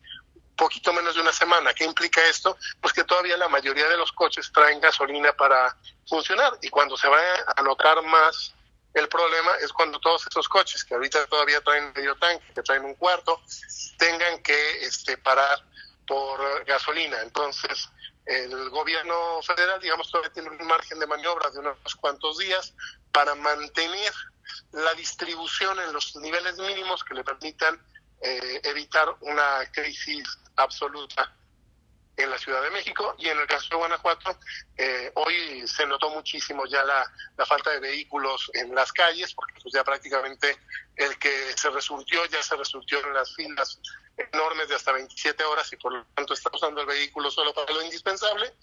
poquito 0.57 0.93
menos 0.93 1.15
de 1.15 1.21
una 1.21 1.33
semana. 1.33 1.75
¿Qué 1.75 1.85
implica 1.85 2.25
esto? 2.27 2.57
Pues 2.81 2.93
que 2.93 3.05
todavía 3.05 3.37
la 3.37 3.49
mayoría 3.49 3.89
de 3.89 3.97
los 3.97 4.13
coches 4.13 4.51
traen 4.53 4.81
gasolina 4.81 5.33
para 5.33 5.77
funcionar 6.09 6.59
y 6.63 6.69
cuando 6.69 6.97
se 6.97 7.09
va 7.09 7.19
a 7.57 7.63
notar 7.63 8.03
más 8.03 8.55
el 8.97 9.09
problema 9.09 9.53
es 9.61 9.75
cuando 9.75 10.01
todos 10.01 10.27
esos 10.27 10.49
coches 10.49 10.83
que 10.83 10.95
ahorita 10.95 11.27
todavía 11.27 11.61
traen 11.61 11.93
medio 11.95 12.17
tanque, 12.17 12.55
que 12.55 12.63
traen 12.63 12.83
un 12.83 12.95
cuarto, 12.95 13.43
tengan 13.99 14.43
que 14.43 14.87
este, 14.87 15.19
parar 15.19 15.63
por 16.07 16.65
gasolina. 16.65 17.21
Entonces, 17.21 17.91
el 18.25 18.71
gobierno 18.71 19.43
federal, 19.43 19.79
digamos, 19.83 20.11
todavía 20.11 20.33
tiene 20.33 20.49
un 20.49 20.67
margen 20.67 20.99
de 20.99 21.07
maniobra 21.07 21.51
de 21.51 21.59
unos 21.59 21.95
cuantos 22.01 22.39
días 22.39 22.73
para 23.13 23.35
mantener 23.35 24.15
la 24.73 24.95
distribución 24.95 25.79
en 25.79 25.93
los 25.93 26.17
niveles 26.17 26.57
mínimos 26.57 27.05
que 27.05 27.15
le 27.15 27.23
permitan 27.23 27.79
eh, 28.21 28.61
evitar 28.65 29.15
una 29.21 29.71
crisis 29.73 30.27
absoluta 30.57 31.33
en 32.17 32.31
la 32.31 32.39
Ciudad 32.39 32.63
de 32.63 32.71
México 32.71 33.15
y 33.19 33.29
en 33.29 33.39
el 33.39 33.47
caso 33.47 33.69
de 33.71 33.77
Guanajuato, 33.77 34.39
eh, 34.77 35.13
hoy 35.15 35.69
se 35.69 35.87
notó 35.87 36.09
muchísimo 36.11 36.65
ya 36.67 36.83
la, 36.83 37.05
la, 37.37 37.45
falta 37.45 37.71
de 37.71 37.81
vehículos 37.81 38.51
en 38.55 38.75
las 38.75 38.91
calles, 38.93 39.35
porque 39.35 39.61
pues 39.63 39.75
ya 39.75 39.85
prácticamente 39.85 40.57
el 40.97 41.19
que 41.19 41.53
se 41.57 41.69
resurtió 41.71 42.25
ya 42.27 42.43
se 42.43 42.57
resurtió 42.57 43.07
en 43.07 43.13
las 43.13 43.35
filas 43.35 43.79
enormes 44.17 44.69
de 44.69 44.77
hasta 44.77 44.93
27 44.93 45.45
horas 45.45 45.71
y 45.73 45.77
por 45.77 45.93
lo 45.93 46.07
tanto 46.15 46.33
está 46.33 46.51
usando 46.53 46.81
el 46.81 46.87
vehículo 46.87 47.31
solo 47.31 47.53
para 47.53 47.73
lo 47.73 47.83
indispensable, 47.83 48.55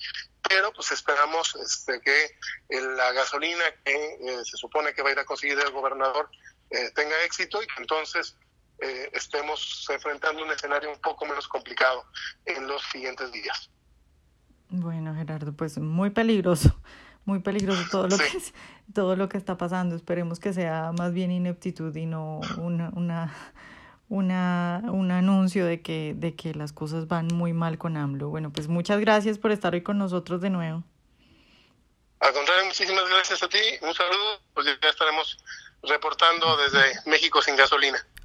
pero 0.42 0.74
pues 0.74 0.92
esperamos 0.92 1.56
este, 1.56 2.02
que 2.02 2.36
la 2.70 3.12
gasolina 3.12 3.63
que 3.86 3.94
eh, 3.94 4.46
se 4.46 4.58
supone 4.58 4.94
que 4.94 5.04
va 5.04 5.10
a 5.10 5.12
ir 5.12 5.20
a 5.20 5.26
conseguir 5.26 5.60
el 5.60 5.72
gobernador 5.72 6.30
eh, 6.72 6.89
tenga 6.96 7.22
éxito 7.24 7.62
y 7.62 7.68
que 7.68 7.82
entonces 7.82 8.36
eh, 8.84 9.10
estemos 9.13 9.88
enfrentando 9.89 10.43
un 10.43 10.52
escenario 10.52 10.91
un 10.91 11.00
poco 11.00 11.26
menos 11.26 11.48
complicado 11.48 12.04
en 12.46 12.67
los 12.67 12.82
siguientes 12.91 13.32
días. 13.32 13.69
Bueno, 14.67 15.15
Gerardo, 15.15 15.54
pues 15.54 15.78
muy 15.78 16.10
peligroso, 16.10 16.78
muy 17.26 17.39
peligroso 17.39 17.82
todo 17.89 18.08
lo 18.10 18.17
que 18.17 18.26
todo 18.93 19.15
lo 19.15 19.30
que 19.30 19.38
está 19.38 19.58
pasando. 19.58 19.96
Esperemos 19.96 20.39
que 20.39 20.52
sea 20.52 20.91
más 20.98 21.13
bien 21.13 21.32
ineptitud 21.32 21.96
y 21.96 22.06
no 22.06 22.41
una, 22.58 22.89
una, 22.96 23.34
una, 24.10 24.82
un 24.91 25.12
anuncio 25.12 25.65
de 25.65 25.82
que, 25.82 26.13
de 26.17 26.36
que 26.36 26.54
las 26.54 26.74
cosas 26.74 27.08
van 27.08 27.28
muy 27.28 27.54
mal 27.54 27.78
con 27.78 27.96
AMLO. 27.96 28.30
Bueno, 28.30 28.52
pues 28.52 28.67
muchas 28.67 29.00
gracias 29.00 29.38
por 29.38 29.52
estar 29.52 29.74
hoy 29.74 29.84
con 29.84 29.98
nosotros 29.98 30.41
de 30.41 30.50
nuevo. 30.50 30.84
Al 32.19 32.34
contrario, 32.34 32.65
muchísimas 32.65 33.08
gracias 33.08 33.43
a 33.43 33.48
ti. 33.48 33.60
Un 33.82 33.93
saludo. 33.93 34.41
Pues 34.54 34.65
ya 34.65 34.89
estaremos 34.89 35.38
reportando 35.84 36.58
desde 36.58 37.10
México 37.10 37.41
sin 37.41 37.56
gasolina. 37.56 38.06